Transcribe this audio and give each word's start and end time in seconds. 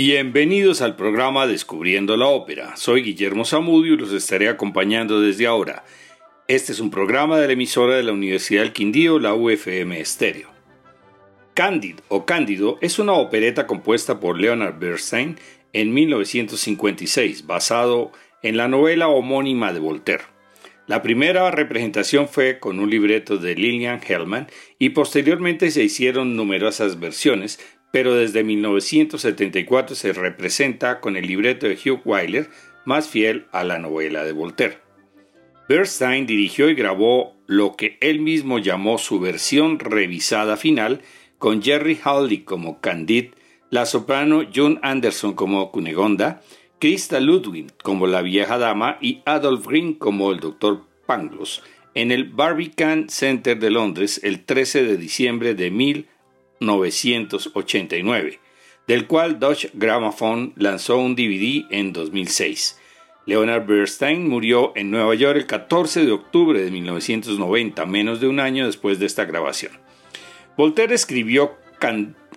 Bienvenidos 0.00 0.80
al 0.80 0.94
programa 0.94 1.48
Descubriendo 1.48 2.16
la 2.16 2.28
Ópera. 2.28 2.76
Soy 2.76 3.02
Guillermo 3.02 3.44
Zamudio 3.44 3.94
y 3.94 3.96
los 3.96 4.12
estaré 4.12 4.48
acompañando 4.48 5.20
desde 5.20 5.48
ahora. 5.48 5.84
Este 6.46 6.70
es 6.70 6.78
un 6.78 6.88
programa 6.88 7.40
de 7.40 7.48
la 7.48 7.54
emisora 7.54 7.96
de 7.96 8.04
la 8.04 8.12
Universidad 8.12 8.62
del 8.62 8.72
Quindío, 8.72 9.18
la 9.18 9.34
UFM 9.34 9.98
Estéreo. 9.98 10.50
Candid 11.52 11.96
o 12.06 12.26
Cándido 12.26 12.78
es 12.80 13.00
una 13.00 13.14
opereta 13.14 13.66
compuesta 13.66 14.20
por 14.20 14.40
Leonard 14.40 14.78
Bernstein 14.78 15.36
en 15.72 15.92
1956, 15.92 17.48
basado 17.48 18.12
en 18.44 18.56
la 18.56 18.68
novela 18.68 19.08
homónima 19.08 19.72
de 19.72 19.80
Voltaire. 19.80 20.22
La 20.86 21.02
primera 21.02 21.50
representación 21.50 22.28
fue 22.28 22.60
con 22.60 22.78
un 22.78 22.88
libreto 22.88 23.36
de 23.36 23.56
Lillian 23.56 24.00
Hellman 24.00 24.46
y 24.78 24.90
posteriormente 24.90 25.72
se 25.72 25.82
hicieron 25.82 26.36
numerosas 26.36 27.00
versiones, 27.00 27.58
pero 27.90 28.14
desde 28.14 28.44
1974 28.44 29.96
se 29.96 30.12
representa 30.12 31.00
con 31.00 31.16
el 31.16 31.26
libreto 31.26 31.66
de 31.66 31.74
Hugh 31.74 32.02
Wyler, 32.04 32.48
más 32.84 33.08
fiel 33.08 33.46
a 33.52 33.64
la 33.64 33.78
novela 33.78 34.24
de 34.24 34.32
Voltaire. 34.32 34.78
Bernstein 35.68 36.26
dirigió 36.26 36.70
y 36.70 36.74
grabó 36.74 37.36
lo 37.46 37.76
que 37.76 37.98
él 38.00 38.20
mismo 38.20 38.58
llamó 38.58 38.98
su 38.98 39.20
versión 39.20 39.78
revisada 39.78 40.56
final, 40.56 41.02
con 41.38 41.62
Jerry 41.62 41.98
Hawley 42.02 42.38
como 42.38 42.80
Candide, 42.80 43.32
la 43.70 43.86
soprano 43.86 44.42
June 44.52 44.78
Anderson 44.82 45.34
como 45.34 45.70
Cunegonda, 45.70 46.42
Krista 46.78 47.20
Ludwig 47.20 47.66
como 47.82 48.06
la 48.06 48.22
vieja 48.22 48.56
dama 48.58 48.98
y 49.00 49.20
Adolf 49.26 49.66
Green 49.66 49.94
como 49.94 50.32
el 50.32 50.40
doctor 50.40 50.84
Pangloss, 51.06 51.62
en 51.94 52.12
el 52.12 52.24
Barbican 52.24 53.08
Center 53.08 53.58
de 53.58 53.70
Londres 53.70 54.20
el 54.22 54.44
13 54.44 54.84
de 54.84 54.96
diciembre 54.96 55.54
de 55.54 55.70
1900. 55.70 56.17
1989, 56.60 58.40
del 58.86 59.06
cual 59.06 59.38
Deutsche 59.38 59.70
Grammophon 59.74 60.54
lanzó 60.56 60.98
un 60.98 61.14
DVD 61.14 61.66
en 61.70 61.92
2006. 61.92 62.78
Leonard 63.26 63.66
Bernstein 63.66 64.26
murió 64.26 64.72
en 64.74 64.90
Nueva 64.90 65.14
York 65.14 65.36
el 65.36 65.46
14 65.46 66.06
de 66.06 66.12
octubre 66.12 66.62
de 66.62 66.70
1990, 66.70 67.84
menos 67.84 68.20
de 68.20 68.28
un 68.28 68.40
año 68.40 68.64
después 68.64 68.98
de 68.98 69.04
esta 69.04 69.26
grabación. 69.26 69.72
Voltaire 70.56 70.94
escribió 70.94 71.58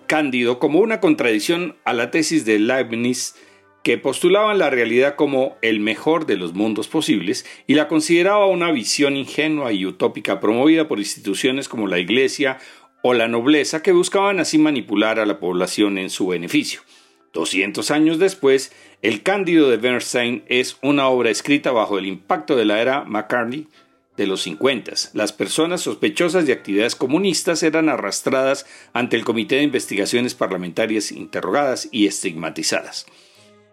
Cándido 0.06 0.58
como 0.58 0.80
una 0.80 1.00
contradicción 1.00 1.76
a 1.84 1.94
la 1.94 2.10
tesis 2.10 2.44
de 2.44 2.58
Leibniz 2.58 3.34
que 3.82 3.98
postulaban 3.98 4.58
la 4.58 4.70
realidad 4.70 5.16
como 5.16 5.56
el 5.60 5.80
mejor 5.80 6.26
de 6.26 6.36
los 6.36 6.54
mundos 6.54 6.86
posibles 6.88 7.44
y 7.66 7.74
la 7.74 7.88
consideraba 7.88 8.46
una 8.46 8.70
visión 8.70 9.16
ingenua 9.16 9.72
y 9.72 9.86
utópica 9.86 10.40
promovida 10.40 10.86
por 10.86 10.98
instituciones 10.98 11.68
como 11.68 11.88
la 11.88 11.98
Iglesia 11.98 12.58
o 13.02 13.14
la 13.14 13.28
nobleza 13.28 13.82
que 13.82 13.92
buscaban 13.92 14.40
así 14.40 14.58
manipular 14.58 15.18
a 15.18 15.26
la 15.26 15.38
población 15.38 15.98
en 15.98 16.08
su 16.08 16.28
beneficio. 16.28 16.80
200 17.32 17.90
años 17.90 18.18
después, 18.18 18.72
El 19.00 19.22
Cándido 19.22 19.70
de 19.70 19.76
Bernstein 19.76 20.44
es 20.48 20.76
una 20.82 21.08
obra 21.08 21.30
escrita 21.30 21.72
bajo 21.72 21.98
el 21.98 22.06
impacto 22.06 22.56
de 22.56 22.64
la 22.64 22.80
era 22.80 23.04
McCartney 23.04 23.66
de 24.16 24.26
los 24.26 24.42
50. 24.42 24.92
Las 25.14 25.32
personas 25.32 25.80
sospechosas 25.80 26.46
de 26.46 26.52
actividades 26.52 26.94
comunistas 26.94 27.62
eran 27.62 27.88
arrastradas 27.88 28.66
ante 28.92 29.16
el 29.16 29.24
Comité 29.24 29.56
de 29.56 29.62
Investigaciones 29.62 30.34
Parlamentarias 30.34 31.10
interrogadas 31.10 31.88
y 31.90 32.06
estigmatizadas. 32.06 33.06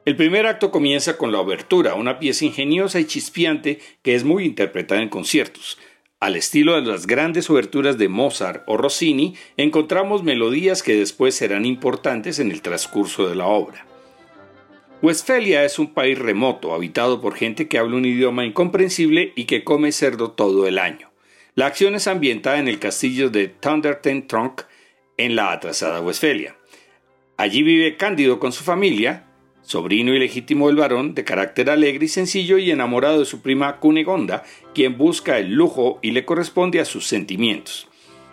El 0.05 0.15
primer 0.15 0.47
acto 0.47 0.71
comienza 0.71 1.17
con 1.17 1.31
la 1.31 1.39
obertura, 1.39 1.93
una 1.93 2.19
pieza 2.19 2.45
ingeniosa 2.45 2.99
y 2.99 3.05
chispeante 3.05 3.79
que 4.01 4.15
es 4.15 4.23
muy 4.23 4.45
interpretada 4.45 5.01
en 5.01 5.09
conciertos. 5.09 5.77
Al 6.19 6.35
estilo 6.35 6.75
de 6.75 6.81
las 6.81 7.07
grandes 7.07 7.49
oberturas 7.49 7.97
de 7.97 8.09
Mozart 8.09 8.63
o 8.65 8.75
Rossini, 8.75 9.35
encontramos 9.55 10.21
melodías 10.21 10.83
que 10.83 10.95
después 10.95 11.33
serán 11.33 11.65
importantes 11.65 12.39
en 12.39 12.51
el 12.51 12.61
transcurso 12.61 13.29
de 13.29 13.35
la 13.35 13.45
obra. 13.45 13.85
Westfalia 15.01 15.63
es 15.63 15.79
un 15.79 15.93
país 15.93 16.19
remoto, 16.19 16.73
habitado 16.73 17.21
por 17.21 17.35
gente 17.35 17.69
que 17.69 17.77
habla 17.77 17.95
un 17.95 18.03
idioma 18.03 18.43
incomprensible 18.43 19.31
y 19.37 19.45
que 19.45 19.63
come 19.63 19.93
cerdo 19.93 20.31
todo 20.31 20.67
el 20.67 20.77
año. 20.77 21.09
La 21.55 21.67
acción 21.67 21.95
es 21.95 22.05
ambientada 22.05 22.59
en 22.59 22.67
el 22.67 22.79
castillo 22.79 23.29
de 23.29 23.47
Thunderten 23.47 24.27
Trunk, 24.27 24.63
en 25.15 25.37
la 25.37 25.53
atrasada 25.53 26.01
Westfalia. 26.01 26.57
Allí 27.37 27.63
vive 27.63 27.95
Cándido 27.95 28.39
con 28.39 28.51
su 28.51 28.65
familia, 28.65 29.25
sobrino 29.69 30.15
ilegítimo 30.15 30.65
del 30.65 30.77
varón, 30.77 31.13
de 31.13 31.23
carácter 31.23 31.69
alegre 31.69 32.05
y 32.05 32.07
sencillo 32.07 32.57
y 32.57 32.71
enamorado 32.71 33.19
de 33.19 33.25
su 33.25 33.43
prima 33.43 33.79
Cunegonda, 33.79 34.43
quien 34.73 34.97
busca 34.97 35.37
el 35.37 35.53
lujo 35.53 35.99
y 36.01 36.09
le 36.09 36.25
corresponde 36.25 36.79
a 36.79 36.85
sus 36.85 37.05
sentimientos. 37.05 37.87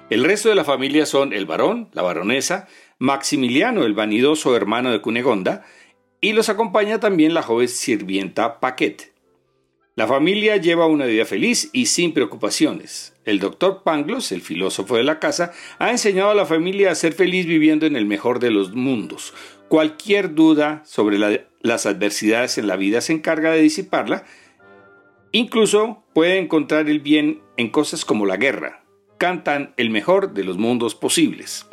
El 0.09 0.25
resto 0.25 0.49
de 0.49 0.55
la 0.55 0.65
familia 0.65 1.05
son 1.05 1.35
el 1.35 1.45
varón, 1.45 1.91
la 1.93 2.01
baronesa, 2.01 2.69
Maximiliano, 2.99 3.85
el 3.85 3.93
vanidoso 3.93 4.57
hermano 4.57 4.91
de 4.91 5.03
Cunegonda, 5.03 5.67
y 6.23 6.33
los 6.33 6.49
acompaña 6.49 7.01
también 7.01 7.35
la 7.35 7.43
joven 7.43 7.69
sirvienta 7.69 8.59
Paquette. 8.59 9.13
La 9.95 10.07
familia 10.07 10.57
lleva 10.57 10.87
una 10.87 11.05
vida 11.07 11.25
feliz 11.25 11.71
y 11.73 11.87
sin 11.87 12.13
preocupaciones. 12.13 13.15
El 13.25 13.41
doctor 13.41 13.83
Pangloss, 13.83 14.31
el 14.31 14.43
filósofo 14.43 14.97
de 14.97 15.05
la 15.05 15.19
casa, 15.19 15.53
ha 15.79 15.91
enseñado 15.91 16.31
a 16.31 16.35
la 16.35 16.45
familia 16.45 16.91
a 16.91 16.95
ser 16.95 17.13
feliz 17.15 17.47
viviendo 17.47 17.87
en 17.87 17.97
el 17.97 18.05
mejor 18.05 18.39
de 18.39 18.51
los 18.51 18.75
mundos, 18.75 19.33
Cualquier 19.69 20.35
duda 20.35 20.83
sobre 20.87 21.19
las 21.61 21.87
adversidades 21.87 22.57
en 22.57 22.69
la 22.69 22.77
vida 22.77 23.01
se 23.01 23.13
encarga 23.13 23.51
de 23.51 23.63
disiparla. 23.63 24.25
Incluso 25.33 26.05
puede 26.15 26.39
encontrar 26.39 26.89
el 26.89 27.01
bien 27.01 27.43
en 27.57 27.71
cosas 27.71 28.05
como 28.05 28.27
la 28.27 28.37
guerra. 28.37 28.85
Cantan 29.19 29.75
el 29.77 29.91
mejor 29.91 30.35
de 30.35 30.45
los 30.45 30.57
mundos 30.57 30.95
posibles. 30.95 31.67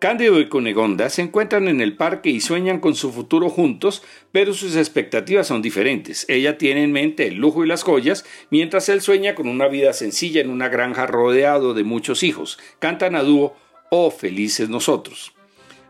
Cándido 0.00 0.38
y 0.38 0.48
Cunegonda 0.48 1.08
se 1.08 1.22
encuentran 1.22 1.68
en 1.68 1.80
el 1.80 1.96
parque 1.96 2.30
y 2.30 2.40
sueñan 2.40 2.78
con 2.78 2.94
su 2.94 3.10
futuro 3.10 3.48
juntos, 3.48 4.02
pero 4.32 4.52
sus 4.52 4.76
expectativas 4.76 5.46
son 5.46 5.62
diferentes. 5.62 6.26
Ella 6.28 6.58
tiene 6.58 6.82
en 6.84 6.92
mente 6.92 7.26
el 7.26 7.36
lujo 7.36 7.64
y 7.64 7.68
las 7.68 7.82
joyas, 7.82 8.24
mientras 8.50 8.88
él 8.90 9.00
sueña 9.00 9.34
con 9.34 9.48
una 9.48 9.68
vida 9.68 9.92
sencilla 9.92 10.40
en 10.40 10.50
una 10.50 10.68
granja 10.68 11.06
rodeado 11.06 11.72
de 11.74 11.84
muchos 11.84 12.22
hijos. 12.22 12.58
Cantan 12.78 13.14
a 13.14 13.22
dúo, 13.22 13.56
oh 13.90 14.10
felices 14.10 14.68
nosotros. 14.68 15.34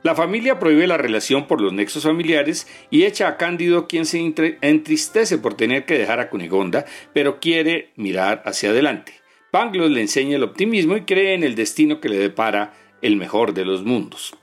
La 0.03 0.15
familia 0.15 0.59
prohíbe 0.59 0.87
la 0.87 0.97
relación 0.97 1.47
por 1.47 1.61
los 1.61 1.75
nexos 1.75 2.05
familiares 2.05 2.67
y 2.91 3.05
echa 3.05 3.29
a 3.29 3.37
Cándido 3.37 3.87
quien 3.87 4.07
se 4.07 4.19
entristece 4.63 5.37
por 5.37 5.55
tener 5.55 5.85
que 5.85 5.99
dejar 5.99 6.21
a 6.21 6.31
Cunegonda, 6.31 6.87
pero 7.13 7.39
quiere 7.39 7.91
mirar 7.97 8.43
hacia 8.47 8.71
adelante. 8.71 9.13
Pangloss 9.51 9.91
le 9.91 10.01
enseña 10.01 10.37
el 10.37 10.45
optimismo 10.45 10.97
y 10.97 11.03
cree 11.03 11.35
en 11.35 11.43
el 11.43 11.55
destino 11.55 12.01
que 12.01 12.09
le 12.09 12.17
depara 12.17 12.73
el 13.03 13.17
mejor 13.17 13.53
de 13.53 13.65
los 13.67 13.83
mundos. 13.83 14.35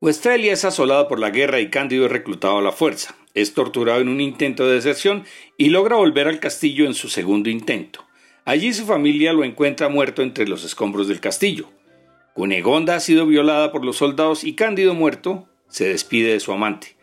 Westfalia 0.00 0.52
es 0.52 0.64
asolada 0.64 1.08
por 1.08 1.18
la 1.18 1.30
guerra 1.30 1.60
y 1.60 1.68
Cándido 1.68 2.06
es 2.06 2.12
reclutado 2.12 2.58
a 2.58 2.62
la 2.62 2.72
fuerza. 2.72 3.14
Es 3.34 3.54
torturado 3.54 4.00
en 4.00 4.08
un 4.08 4.20
intento 4.20 4.66
de 4.66 4.74
deserción 4.74 5.24
y 5.56 5.68
logra 5.68 5.96
volver 5.96 6.28
al 6.28 6.40
castillo 6.40 6.86
en 6.86 6.94
su 6.94 7.08
segundo 7.08 7.50
intento. 7.50 8.04
Allí 8.44 8.72
su 8.72 8.84
familia 8.86 9.32
lo 9.32 9.44
encuentra 9.44 9.88
muerto 9.88 10.22
entre 10.22 10.48
los 10.48 10.64
escombros 10.64 11.06
del 11.06 11.20
castillo. 11.20 11.68
Cunegonda 12.34 12.96
ha 12.96 13.00
sido 13.00 13.26
violada 13.26 13.72
por 13.72 13.84
los 13.84 13.96
soldados 13.96 14.44
y 14.44 14.54
Cándido 14.54 14.94
muerto 14.94 15.48
se 15.68 15.88
despide 15.88 16.32
de 16.32 16.40
su 16.40 16.52
amante. 16.52 16.96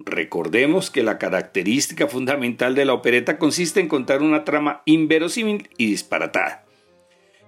Recordemos 0.00 0.90
que 0.90 1.04
la 1.04 1.18
característica 1.18 2.08
fundamental 2.08 2.74
de 2.74 2.84
la 2.84 2.94
opereta 2.94 3.38
consiste 3.38 3.78
en 3.78 3.88
contar 3.88 4.22
una 4.22 4.44
trama 4.44 4.82
inverosímil 4.84 5.68
y 5.78 5.86
disparatada. 5.86 6.64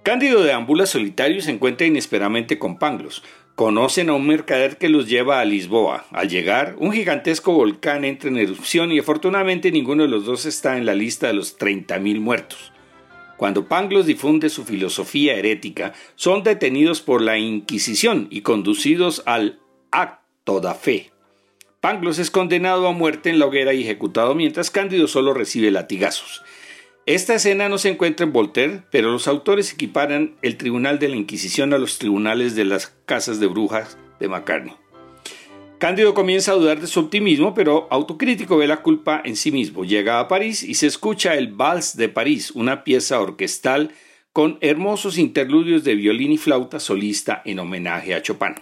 Cándido 0.03 0.43
deambula 0.43 0.85
solitario 0.85 1.37
y 1.37 1.41
se 1.41 1.51
encuentra 1.51 1.87
inesperadamente 1.87 2.57
con 2.57 2.77
Panglos. 2.77 3.23
Conocen 3.55 4.09
a 4.09 4.13
un 4.13 4.27
mercader 4.27 4.77
que 4.77 4.87
los 4.87 5.09
lleva 5.09 5.39
a 5.39 5.45
Lisboa. 5.45 6.05
Al 6.11 6.29
llegar, 6.29 6.75
un 6.77 6.91
gigantesco 6.91 7.53
volcán 7.53 8.05
entra 8.05 8.29
en 8.29 8.37
erupción 8.37 8.91
y 8.91 8.99
afortunadamente 8.99 9.71
ninguno 9.71 10.03
de 10.03 10.09
los 10.09 10.25
dos 10.25 10.45
está 10.45 10.77
en 10.77 10.85
la 10.85 10.93
lista 10.93 11.27
de 11.27 11.33
los 11.33 11.57
30.000 11.57 12.19
muertos. 12.19 12.71
Cuando 13.37 13.67
Pangloss 13.67 14.05
difunde 14.05 14.49
su 14.49 14.63
filosofía 14.63 15.35
herética, 15.35 15.93
son 16.15 16.43
detenidos 16.43 17.01
por 17.01 17.21
la 17.21 17.37
Inquisición 17.37 18.27
y 18.29 18.41
conducidos 18.41 19.23
al 19.25 19.59
acto 19.91 20.61
da 20.61 20.73
fe. 20.73 21.11
Pangloss 21.81 22.17
es 22.17 22.31
condenado 22.31 22.87
a 22.87 22.93
muerte 22.93 23.29
en 23.29 23.39
la 23.39 23.45
hoguera 23.45 23.73
y 23.73 23.83
ejecutado 23.83 24.35
mientras 24.35 24.71
Cándido 24.71 25.07
solo 25.07 25.33
recibe 25.33 25.69
latigazos. 25.69 26.43
Esta 27.05 27.35
escena 27.35 27.69
no 27.69 27.77
se 27.77 27.89
encuentra 27.89 28.25
en 28.25 28.33
Voltaire, 28.33 28.83
pero 28.89 29.11
los 29.11 29.27
autores 29.27 29.71
equiparan 29.71 30.35
el 30.41 30.57
tribunal 30.57 30.97
de 30.97 31.09
la 31.09 31.17
Inquisición 31.17 31.73
a 31.73 31.77
los 31.77 31.99
tribunales 31.99 32.55
de 32.55 32.65
las 32.65 32.87
casas 33.05 33.39
de 33.39 33.45
brujas 33.45 33.99
de 34.19 34.27
Macarni. 34.27 34.73
Cándido 35.85 36.15
comienza 36.15 36.51
a 36.51 36.55
dudar 36.55 36.81
de 36.81 36.87
su 36.87 36.99
optimismo, 36.99 37.53
pero 37.53 37.87
autocrítico 37.91 38.57
ve 38.57 38.65
la 38.65 38.81
culpa 38.81 39.21
en 39.23 39.35
sí 39.35 39.51
mismo. 39.51 39.85
Llega 39.85 40.19
a 40.19 40.27
París 40.27 40.63
y 40.63 40.73
se 40.73 40.87
escucha 40.87 41.35
el 41.35 41.49
Vals 41.49 41.95
de 41.95 42.09
París, 42.09 42.49
una 42.49 42.83
pieza 42.83 43.21
orquestal 43.21 43.91
con 44.33 44.57
hermosos 44.61 45.19
interludios 45.19 45.83
de 45.83 45.93
violín 45.93 46.31
y 46.31 46.39
flauta 46.39 46.79
solista 46.79 47.43
en 47.45 47.59
homenaje 47.59 48.15
a 48.15 48.23
Chopin. 48.23 48.55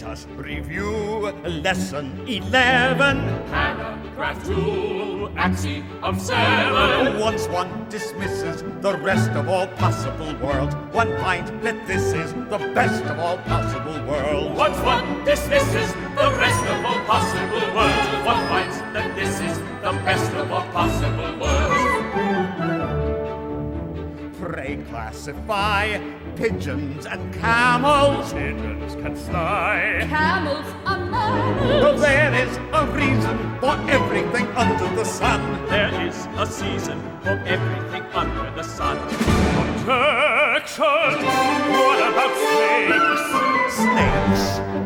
Let 0.00 0.12
us 0.12 0.26
review 0.36 1.30
lesson 1.44 2.24
11. 2.26 2.50
Paragraph 3.50 4.46
2, 4.46 5.30
axiom 5.36 6.18
7. 6.18 7.20
Once 7.20 7.46
one 7.48 7.86
dismisses 7.90 8.62
the 8.80 8.96
rest 8.98 9.30
of 9.32 9.48
all 9.48 9.66
possible 9.66 10.34
worlds, 10.36 10.74
one 10.92 11.14
finds 11.18 11.50
that 11.62 11.86
this 11.86 12.14
is 12.14 12.32
the 12.32 12.58
best 12.74 13.04
of 13.04 13.18
all 13.18 13.36
possible 13.38 14.00
worlds. 14.06 14.58
Once 14.58 14.78
one 14.80 15.24
dismisses 15.24 15.92
the 15.92 16.30
rest 16.38 16.64
of 16.64 16.84
all 16.84 17.00
possible 17.04 17.66
worlds, 17.74 18.24
one 18.24 18.48
finds 18.48 18.78
that 18.94 19.14
this 19.14 19.40
is 19.40 19.58
the 19.82 19.92
best 20.04 20.32
of 20.32 20.50
all 20.50 20.64
possible 20.72 21.38
worlds 21.38 21.79
classify 24.54 25.98
pigeons 26.36 27.06
and 27.06 27.32
camels. 27.34 28.32
Pigeons 28.32 28.94
can 28.96 29.14
fly. 29.14 30.06
Camels 30.08 30.66
are 30.86 31.04
mammals. 31.04 31.82
Well, 31.82 31.96
there 31.98 32.34
is 32.34 32.56
a 32.72 32.86
reason 32.92 33.58
for 33.60 33.76
everything 33.88 34.46
under 34.56 34.88
the 34.96 35.04
sun. 35.04 35.40
There 35.68 36.06
is 36.06 36.26
a 36.36 36.46
season 36.46 37.00
for 37.22 37.38
everything 37.46 38.02
under 38.12 38.50
the 38.56 38.62
sun. 38.62 38.96
Objection! 39.70 40.84
What 40.84 41.98
about 42.10 42.34
snakes? 42.50 43.24
Snakes? 43.76 44.79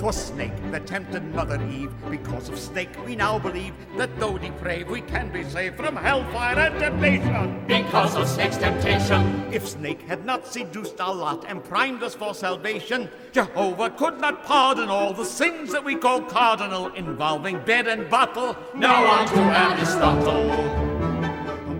'Twas 0.00 0.28
snake 0.28 0.70
that 0.70 0.86
tempted 0.86 1.22
Mother 1.34 1.60
Eve. 1.70 1.92
Because 2.08 2.48
of 2.48 2.58
snake, 2.58 2.88
we 3.04 3.14
now 3.14 3.38
believe 3.38 3.74
that 3.98 4.08
though 4.18 4.38
depraved, 4.38 4.88
we 4.88 5.02
can 5.02 5.30
be 5.30 5.44
saved 5.44 5.76
from 5.76 5.94
hellfire 5.94 6.58
and 6.58 6.80
damnation. 6.80 7.62
Because 7.66 8.16
of 8.16 8.26
snake's 8.26 8.56
temptation. 8.56 9.52
If 9.52 9.68
snake 9.68 10.00
had 10.00 10.24
not 10.24 10.46
seduced 10.46 10.98
our 11.02 11.14
lot 11.14 11.44
and 11.46 11.62
primed 11.62 12.02
us 12.02 12.14
for 12.14 12.32
salvation, 12.32 13.10
Jehovah 13.32 13.90
could 13.90 14.18
not 14.18 14.42
pardon 14.46 14.88
all 14.88 15.12
the 15.12 15.26
sins 15.26 15.70
that 15.72 15.84
we 15.84 15.96
call 15.96 16.22
cardinal, 16.22 16.86
involving 16.94 17.60
bed 17.66 17.86
and 17.86 18.08
bottle. 18.08 18.56
Now 18.74 19.04
on 19.04 19.28
to 19.28 19.38
Aristotle. 19.38 20.46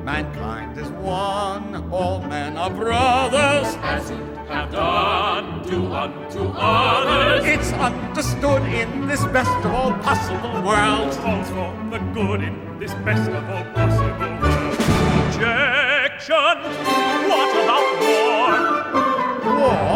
Mankind 0.05 0.77
is 0.77 0.91
one, 0.91 1.91
all 1.91 2.21
men 2.21 2.59
are 2.59 2.69
brothers. 2.69 4.30
Have 4.51 4.73
done, 4.73 5.63
do 5.63 5.93
unto 5.93 6.51
others. 6.57 7.45
It's 7.47 7.73
understood 7.75 8.63
in 8.65 9.07
this 9.07 9.25
best 9.27 9.49
of 9.65 9.73
all 9.73 9.93
possible 10.03 10.61
worlds. 10.63 11.17
Calls 11.19 11.49
for 11.51 11.73
the 11.89 11.99
good 12.13 12.43
in 12.43 12.79
this 12.81 12.93
best 13.07 13.31
of 13.31 13.49
all 13.49 13.65
possible 13.73 14.31
worlds. 14.43 14.77
Objection! 15.27 16.57
What 17.31 17.51
about 17.63 17.87
war? 18.03 18.51
War? 19.55 19.90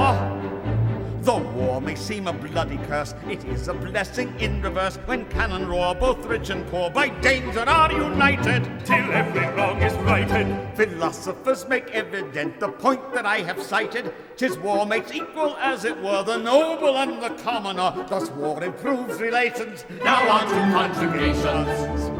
Though 1.25 1.39
war 1.39 1.81
may 1.81 1.95
seem 1.95 2.27
a 2.27 2.35
bloody 2.35 2.77
curse, 2.87 3.15
it 3.27 3.43
is 3.47 3.69
a 3.69 3.73
blessing 3.73 4.39
in 4.41 4.61
reverse 4.61 4.97
when 5.07 5.25
cannon 5.31 5.67
roar. 5.67 5.95
Both 5.95 6.27
rich 6.27 6.51
and 6.51 6.67
poor 6.67 6.91
by 6.91 7.09
danger 7.21 7.61
are 7.61 7.91
united 7.91 8.63
till 8.85 9.11
every 9.11 9.47
wrong 9.57 9.81
is 9.81 9.95
righted. 10.05 10.47
Philosophers 10.77 11.67
make 11.67 11.91
evident 11.93 12.61
the 12.61 12.69
point 12.69 13.15
that 13.15 13.25
I 13.25 13.39
have 13.39 13.63
cited. 13.63 14.13
Tis 14.37 14.59
war 14.59 14.85
makes 14.85 15.13
equal, 15.13 15.57
as 15.57 15.87
it 15.87 15.99
were, 16.03 16.23
the 16.25 16.37
noble 16.37 16.99
and 16.99 17.23
the 17.23 17.31
commoner. 17.43 18.05
Thus 18.07 18.29
war 18.33 18.63
improves 18.63 19.19
relations. 19.19 19.87
Now 20.05 20.29
on 20.29 20.47
to 20.47 20.55
conjugations. 20.77 22.11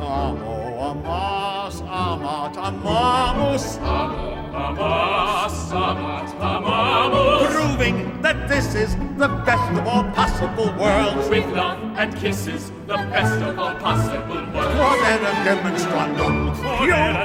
Amo, 0.00 0.78
amas, 0.78 1.80
amat, 1.80 2.54
amamus. 2.54 3.80
Amo, 3.82 4.34
amas, 4.54 5.72
amat, 5.72 6.28
amamus. 6.38 7.50
Proving 7.50 8.09
that 8.22 8.48
this 8.48 8.74
is 8.74 8.96
the 9.16 9.28
best 9.46 9.72
of 9.72 9.86
all 9.86 10.04
possible 10.12 10.72
worlds. 10.78 11.28
With 11.28 11.46
love 11.46 11.78
and 11.96 12.14
kisses, 12.16 12.70
the 12.86 12.96
best 12.96 13.40
of 13.42 13.58
all 13.58 13.74
possible 13.76 14.42
worlds. 14.52 14.74
Quodera 14.76 15.32
demonstrandum, 15.44 16.52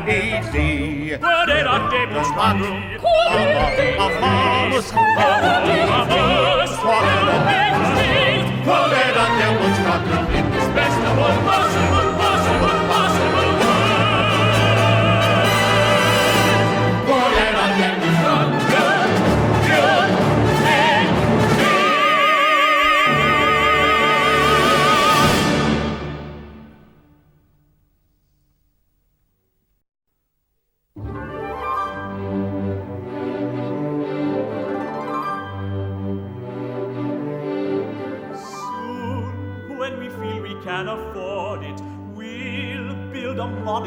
easy. 0.08 1.18
Quodera 1.18 1.78
demonstrandum, 1.92 2.78
amamus, 4.06 4.88
amamus. 4.88 4.88
Quodera 4.96 5.54
demonstrandum, 6.08 7.42
quodera 8.66 9.26
demonstrandum, 9.40 10.24
in 10.38 10.46
this 10.52 10.68
best 10.76 11.00
of 11.10 11.20
all 11.20 11.38
possible, 11.50 11.95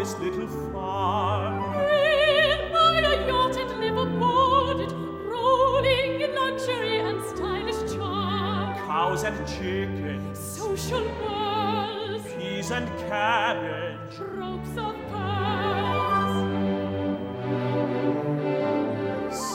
modest 0.09 0.21
little 0.21 0.49
farm. 0.73 1.75
We'll 1.75 2.71
buy 2.73 3.01
a 3.01 3.27
yacht 3.27 3.57
and 3.57 3.81
live 3.81 3.97
aboard 3.97 4.81
it, 4.81 4.93
rolling 5.27 6.21
in 6.21 6.35
luxury 6.35 7.01
and 7.01 7.23
stylish 7.25 7.93
charm. 7.93 8.75
Cows 8.87 9.25
and 9.25 9.47
chickens, 9.47 10.39
social 10.39 11.03
whirls, 11.03 12.23
peas 12.39 12.71
and 12.71 12.89
cabbage, 13.09 14.19
ropes 14.19 14.77
of 14.79 14.97
pearls. 15.11 16.49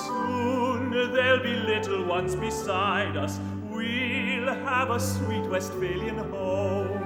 Soon 0.06 0.92
there'll 1.14 1.44
be 1.44 1.56
little 1.56 2.06
ones 2.06 2.36
beside 2.36 3.18
us. 3.18 3.40
We'll 3.70 4.54
have 4.54 4.92
a 4.92 5.00
sweet 5.00 5.46
Westphalian 5.50 6.18
home. 6.18 7.03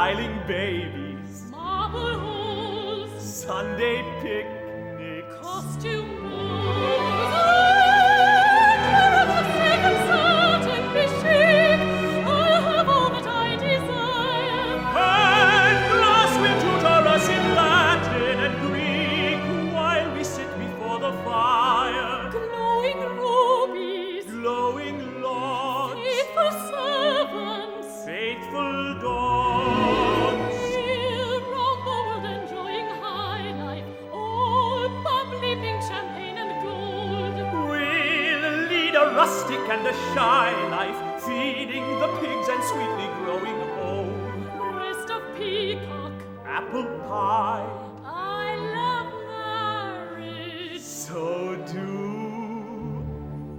Smiling 0.00 0.40
babies, 0.48 1.50
marble 1.50 2.18
halls, 2.20 3.22
Sunday 3.22 4.02
picnics, 4.22 4.69
a 39.90 39.92
shy 40.14 40.50
life, 40.70 41.00
feeding 41.24 41.86
the 41.98 42.06
pigs 42.20 42.48
and 42.48 42.62
sweetly 42.70 43.08
growing 43.18 43.58
old. 43.82 44.14
Breast 44.56 45.10
of 45.10 45.22
peacock, 45.36 46.12
apple 46.46 46.84
pie. 47.08 47.66
I 48.04 48.54
love 48.76 49.12
marriage. 49.34 50.80
So 50.80 51.56
do 51.72 51.90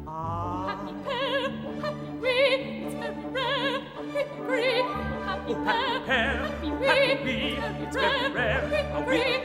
I. 0.07 0.09
Happy 0.69 0.93
pair, 1.03 1.49
happy 1.81 2.11
we, 2.23 2.35
it's 2.85 2.95
very 2.95 3.25
rare. 3.35 3.79
Happy 3.81 4.23
we, 4.47 4.63
happy 5.27 5.53
oh, 5.53 6.03
pair, 6.05 6.37
happy 6.47 6.71
we, 7.25 7.37
it's 7.83 7.95
very 7.97 8.31
rare. 8.31 8.61
Happy 8.69 9.09
we, 9.09 9.40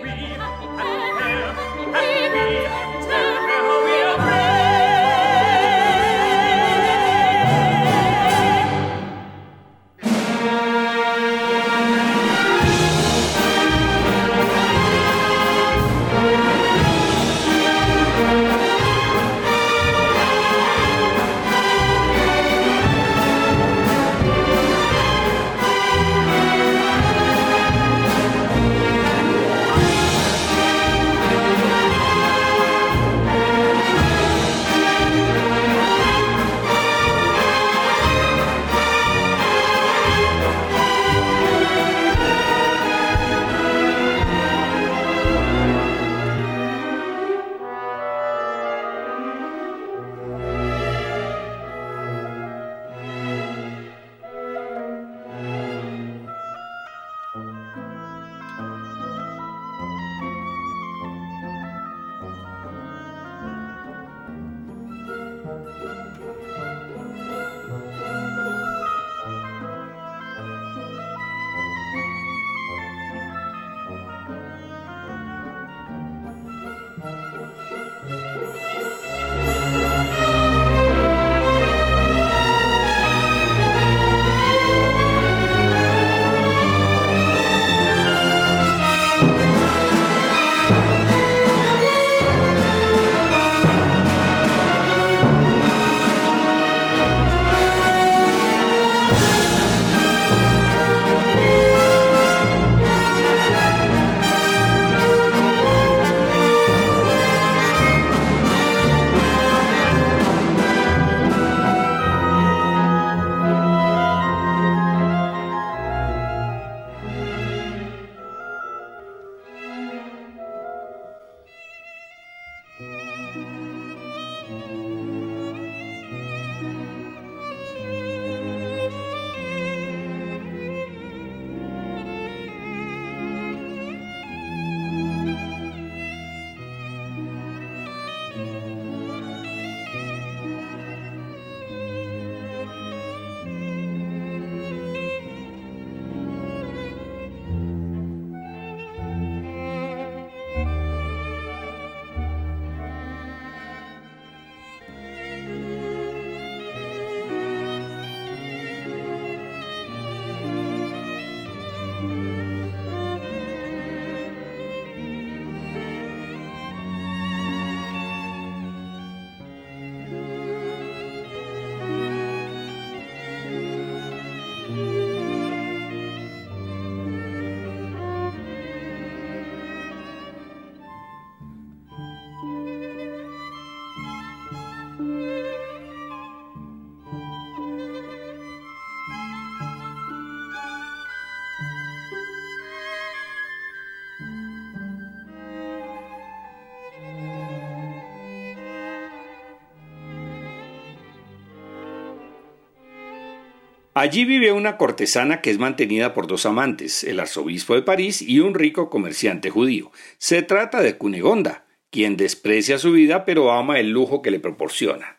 Allí 203.98 204.26
vive 204.26 204.52
una 204.52 204.76
cortesana 204.76 205.40
que 205.40 205.48
es 205.48 205.56
mantenida 205.58 206.12
por 206.12 206.26
dos 206.26 206.44
amantes, 206.44 207.02
el 207.02 207.18
arzobispo 207.18 207.74
de 207.74 207.80
París 207.80 208.20
y 208.20 208.40
un 208.40 208.52
rico 208.52 208.90
comerciante 208.90 209.48
judío. 209.48 209.90
Se 210.18 210.42
trata 210.42 210.82
de 210.82 210.98
Cunegonda, 210.98 211.64
quien 211.88 212.18
desprecia 212.18 212.76
su 212.76 212.92
vida 212.92 213.24
pero 213.24 213.52
ama 213.52 213.80
el 213.80 213.88
lujo 213.88 214.20
que 214.20 214.30
le 214.30 214.38
proporciona. 214.38 215.16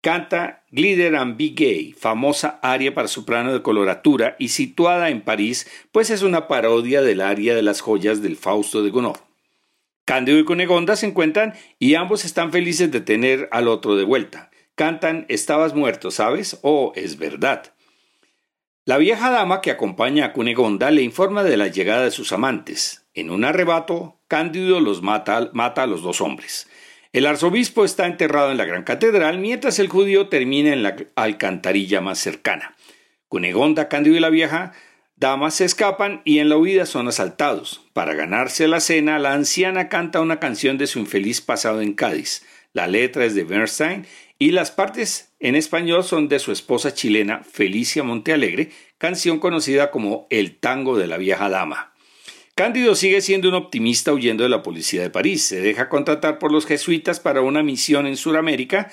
Canta 0.00 0.62
Glitter 0.70 1.16
and 1.16 1.36
Be 1.36 1.54
Gay, 1.56 1.92
famosa 1.92 2.60
aria 2.62 2.94
para 2.94 3.08
soprano 3.08 3.52
de 3.52 3.62
coloratura 3.62 4.36
y 4.38 4.50
situada 4.50 5.10
en 5.10 5.20
París, 5.20 5.68
pues 5.90 6.10
es 6.10 6.22
una 6.22 6.46
parodia 6.46 7.02
del 7.02 7.20
aria 7.20 7.56
de 7.56 7.62
las 7.62 7.80
joyas 7.80 8.22
del 8.22 8.36
Fausto 8.36 8.84
de 8.84 8.90
Gounod. 8.90 9.16
Cándido 10.04 10.38
y 10.38 10.44
Cunegonda 10.44 10.94
se 10.94 11.06
encuentran 11.06 11.54
y 11.80 11.96
ambos 11.96 12.24
están 12.24 12.52
felices 12.52 12.92
de 12.92 13.00
tener 13.00 13.48
al 13.50 13.66
otro 13.66 13.96
de 13.96 14.04
vuelta. 14.04 14.52
Cantan 14.76 15.26
Estabas 15.28 15.74
muerto, 15.74 16.12
¿sabes? 16.12 16.60
Oh, 16.62 16.92
es 16.94 17.18
verdad. 17.18 17.74
La 18.86 18.98
vieja 18.98 19.30
dama 19.30 19.62
que 19.62 19.70
acompaña 19.70 20.26
a 20.26 20.32
Cunegonda 20.34 20.90
le 20.90 21.00
informa 21.00 21.42
de 21.42 21.56
la 21.56 21.68
llegada 21.68 22.04
de 22.04 22.10
sus 22.10 22.32
amantes. 22.32 23.06
En 23.14 23.30
un 23.30 23.42
arrebato, 23.42 24.20
Cándido 24.28 24.78
los 24.78 25.00
mata, 25.00 25.48
mata 25.54 25.84
a 25.84 25.86
los 25.86 26.02
dos 26.02 26.20
hombres. 26.20 26.68
El 27.14 27.24
arzobispo 27.24 27.86
está 27.86 28.04
enterrado 28.04 28.50
en 28.50 28.58
la 28.58 28.66
gran 28.66 28.82
catedral, 28.82 29.38
mientras 29.38 29.78
el 29.78 29.88
judío 29.88 30.28
termina 30.28 30.74
en 30.74 30.82
la 30.82 30.96
alcantarilla 31.14 32.02
más 32.02 32.18
cercana. 32.18 32.76
Cunegonda, 33.28 33.88
Cándido 33.88 34.16
y 34.16 34.20
la 34.20 34.28
vieja 34.28 34.72
dama 35.16 35.50
se 35.50 35.64
escapan 35.64 36.20
y 36.26 36.40
en 36.40 36.50
la 36.50 36.58
huida 36.58 36.84
son 36.84 37.08
asaltados. 37.08 37.86
Para 37.94 38.12
ganarse 38.12 38.68
la 38.68 38.80
cena, 38.80 39.18
la 39.18 39.32
anciana 39.32 39.88
canta 39.88 40.20
una 40.20 40.40
canción 40.40 40.76
de 40.76 40.88
su 40.88 40.98
infeliz 40.98 41.40
pasado 41.40 41.80
en 41.80 41.94
Cádiz. 41.94 42.44
La 42.74 42.86
letra 42.86 43.24
es 43.24 43.34
de 43.34 43.44
Bernstein 43.44 44.04
y 44.38 44.50
las 44.50 44.70
partes 44.72 45.32
en 45.44 45.56
español 45.56 46.04
son 46.04 46.28
de 46.28 46.38
su 46.38 46.52
esposa 46.52 46.94
chilena 46.94 47.44
Felicia 47.44 48.02
Montealegre, 48.02 48.70
canción 48.96 49.38
conocida 49.38 49.90
como 49.90 50.26
El 50.30 50.56
tango 50.56 50.96
de 50.96 51.06
la 51.06 51.18
vieja 51.18 51.50
dama. 51.50 51.92
Cándido 52.54 52.94
sigue 52.94 53.20
siendo 53.20 53.50
un 53.50 53.54
optimista 53.54 54.14
huyendo 54.14 54.44
de 54.44 54.48
la 54.48 54.62
policía 54.62 55.02
de 55.02 55.10
París. 55.10 55.42
Se 55.42 55.60
deja 55.60 55.90
contratar 55.90 56.38
por 56.38 56.50
los 56.50 56.64
jesuitas 56.64 57.20
para 57.20 57.42
una 57.42 57.62
misión 57.62 58.06
en 58.06 58.16
Sudamérica 58.16 58.90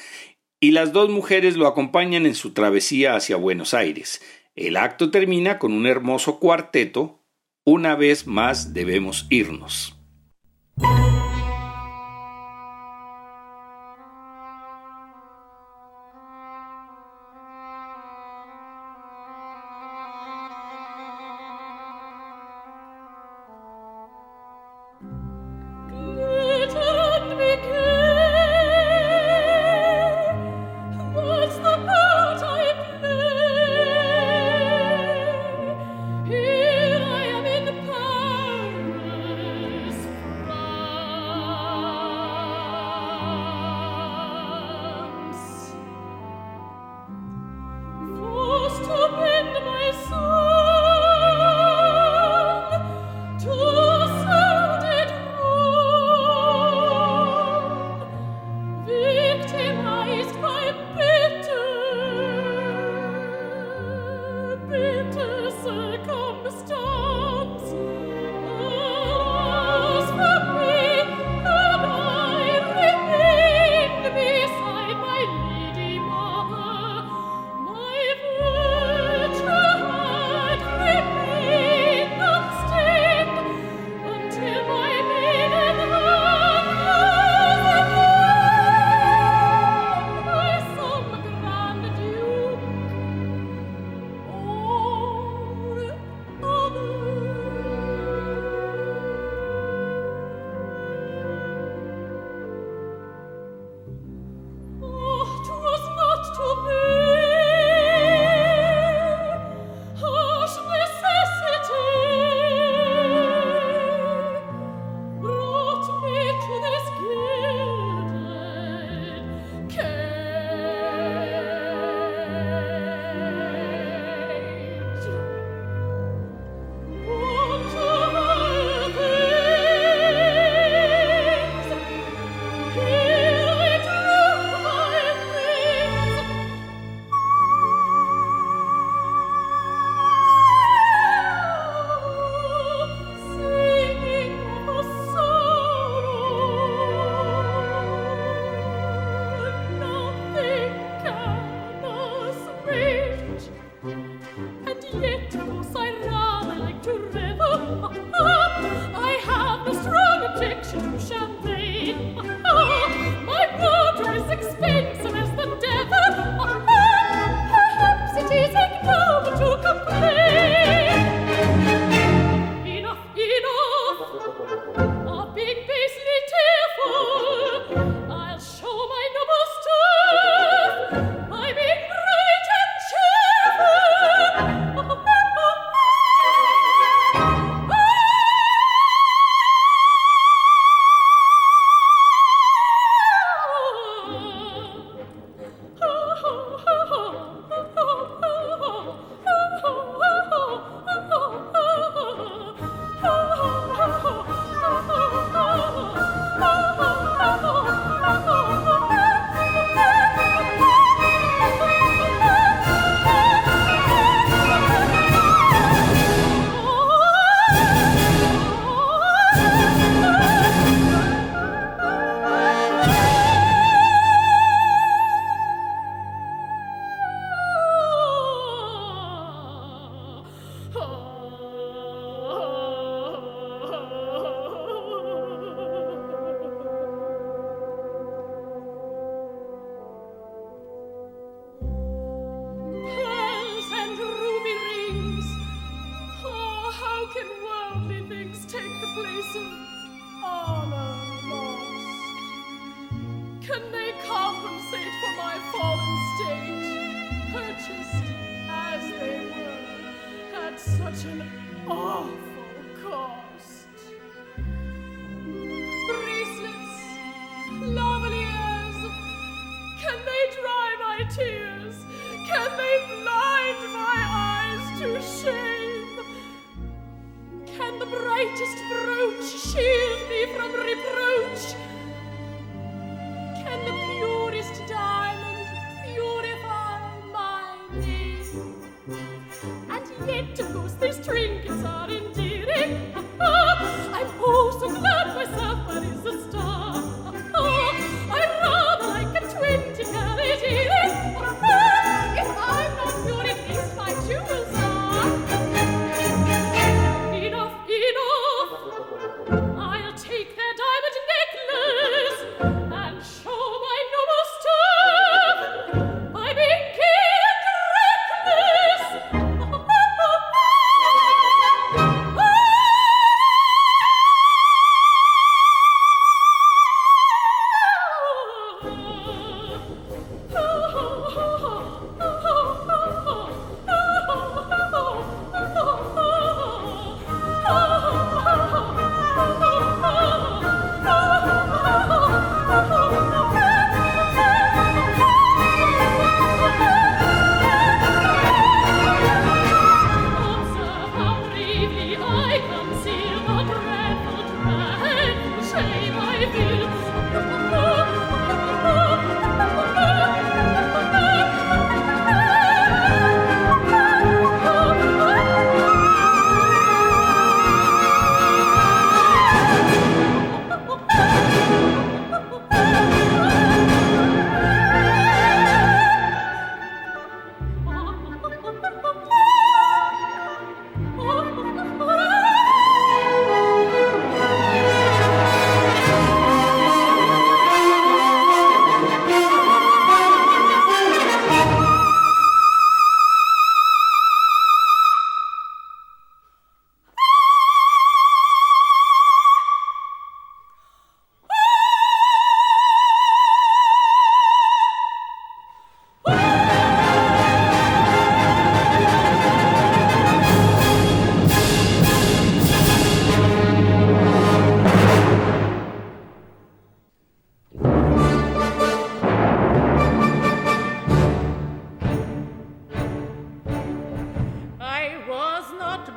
y 0.60 0.72
las 0.72 0.92
dos 0.92 1.10
mujeres 1.10 1.56
lo 1.56 1.68
acompañan 1.68 2.26
en 2.26 2.36
su 2.36 2.52
travesía 2.52 3.16
hacia 3.16 3.38
Buenos 3.38 3.74
Aires. 3.74 4.22
El 4.54 4.76
acto 4.76 5.10
termina 5.10 5.58
con 5.58 5.72
un 5.72 5.88
hermoso 5.88 6.38
cuarteto. 6.38 7.24
Una 7.64 7.96
vez 7.96 8.28
más 8.28 8.74
debemos 8.74 9.26
irnos. 9.30 9.96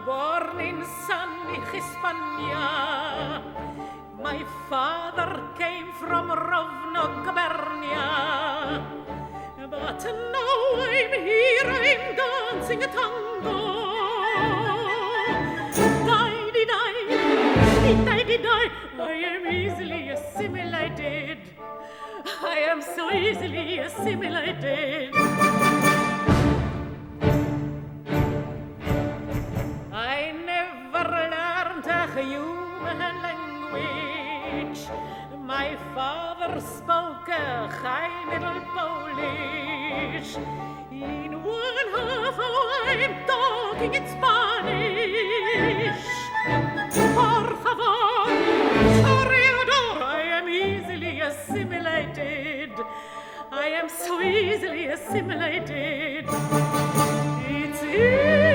born 0.05 0.61
in 0.61 0.85
San 1.07 1.31
Hispania. 1.73 3.41
My 4.23 4.45
father 4.69 5.41
came 5.59 5.91
from 5.93 6.29
Rovno, 6.29 7.25
Cabernia. 7.25 8.83
But 9.71 10.05
now 10.05 10.77
I'm 10.77 11.13
here, 11.29 11.65
I'm 11.65 12.17
dancing 12.17 12.83
a 12.83 12.87
tango. 12.87 13.73
Die-di-die, 18.05 18.71
I 19.01 19.03
am 19.33 19.47
easily 19.47 20.11
assimilated. 20.11 21.39
I 22.43 22.59
am 22.71 22.83
so 22.83 23.11
easily 23.11 23.79
assimilated. 23.79 25.15
human 32.23 32.99
language. 33.23 34.89
My 35.41 35.77
father 35.95 36.61
spoke 36.61 37.29
a 37.29 37.69
high 37.69 38.25
middle 38.31 38.61
Polish. 38.75 40.37
In 40.91 41.43
one 41.43 41.89
half 41.95 42.39
hour 42.39 42.71
I'm 42.87 43.27
talking 43.27 43.95
in 43.95 44.07
Spanish. 44.07 46.05
Por 47.19 47.47
favor, 47.65 48.31
Toreador, 49.05 50.03
I 50.03 50.23
am 50.39 50.49
easily 50.49 51.21
assimilated. 51.21 52.73
I 53.51 53.67
am 53.81 53.89
so 53.89 54.21
easily 54.21 54.87
assimilated. 54.87 56.27
It's 57.49 57.83
easy. 57.83 58.54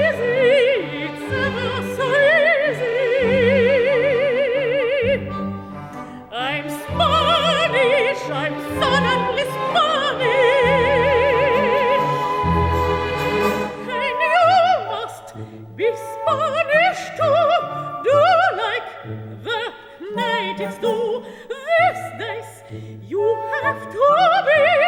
You 23.10 23.24
have 23.64 23.92
to 23.92 24.06
be 24.46 24.79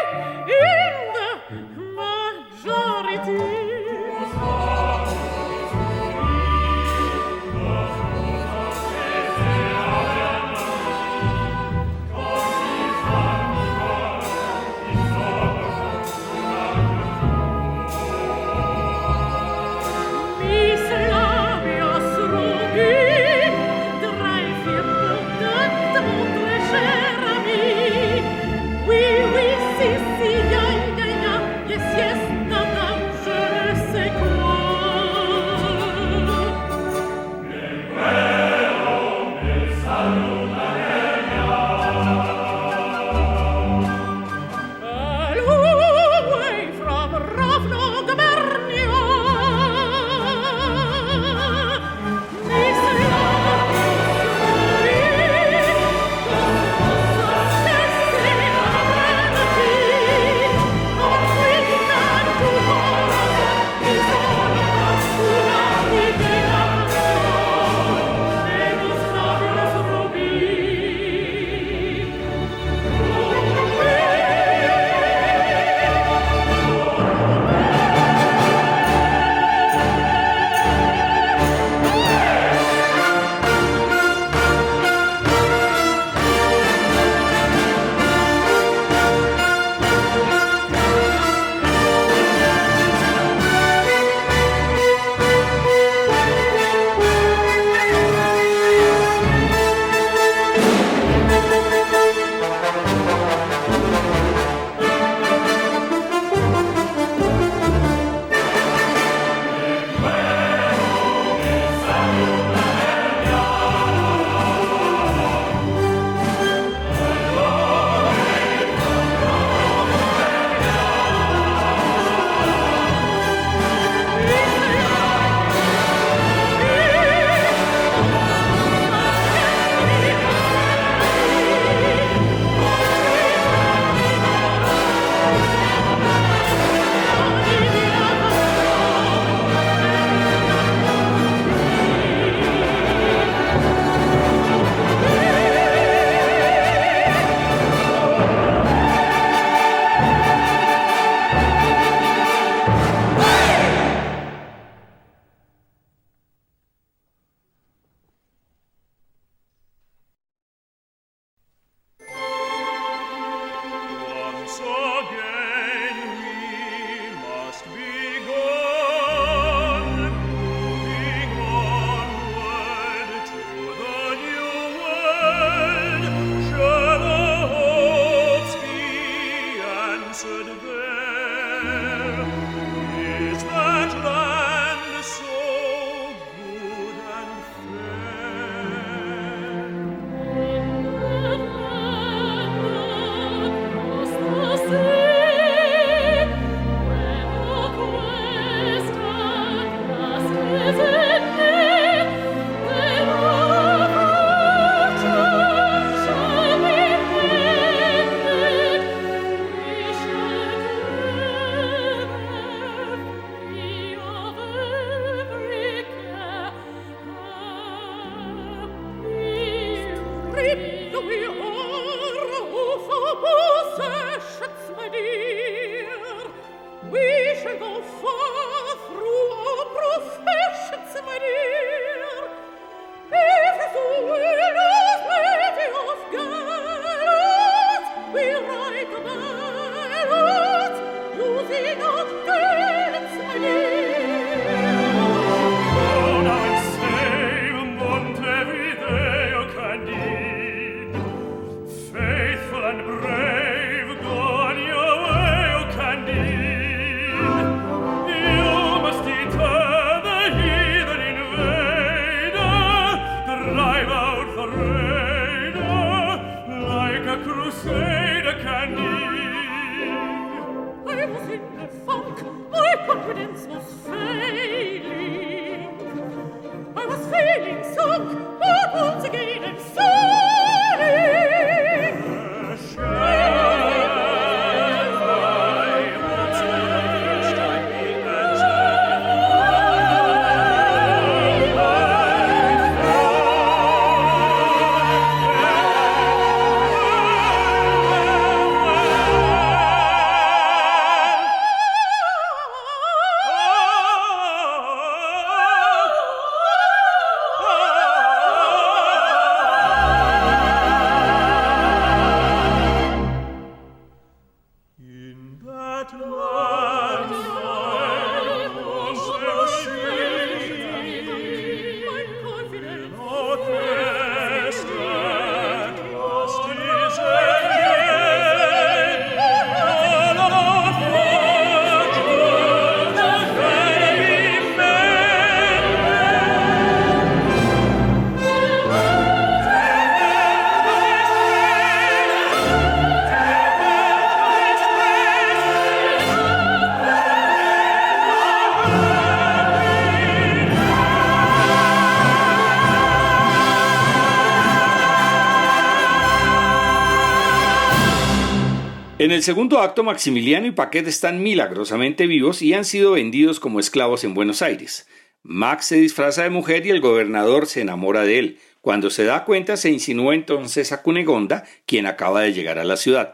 En 359.01 359.09
el 359.09 359.23
segundo 359.23 359.61
acto, 359.61 359.83
Maximiliano 359.83 360.45
y 360.45 360.51
Paquet 360.51 360.87
están 360.87 361.23
milagrosamente 361.23 362.05
vivos 362.05 362.43
y 362.43 362.53
han 362.53 362.63
sido 362.63 362.91
vendidos 362.91 363.39
como 363.39 363.59
esclavos 363.59 364.03
en 364.03 364.13
Buenos 364.13 364.43
Aires. 364.43 364.87
Max 365.23 365.65
se 365.65 365.77
disfraza 365.77 366.21
de 366.21 366.29
mujer 366.29 366.67
y 366.67 366.69
el 366.69 366.81
gobernador 366.81 367.47
se 367.47 367.61
enamora 367.61 368.03
de 368.03 368.19
él. 368.19 368.39
Cuando 368.61 368.91
se 368.91 369.03
da 369.03 369.25
cuenta, 369.25 369.57
se 369.57 369.71
insinúa 369.71 370.13
entonces 370.13 370.71
a 370.71 370.83
Cunegonda, 370.83 371.45
quien 371.65 371.87
acaba 371.87 372.21
de 372.21 372.31
llegar 372.31 372.59
a 372.59 372.63
la 372.63 372.77
ciudad. 372.77 373.13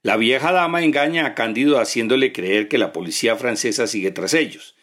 La 0.00 0.16
vieja 0.16 0.52
dama 0.52 0.84
engaña 0.84 1.26
a 1.26 1.34
Cándido 1.34 1.80
haciéndole 1.80 2.32
creer 2.32 2.68
que 2.68 2.78
la 2.78 2.92
policía 2.92 3.34
francesa 3.34 3.88
sigue 3.88 4.12
tras 4.12 4.32
ellos. 4.32 4.76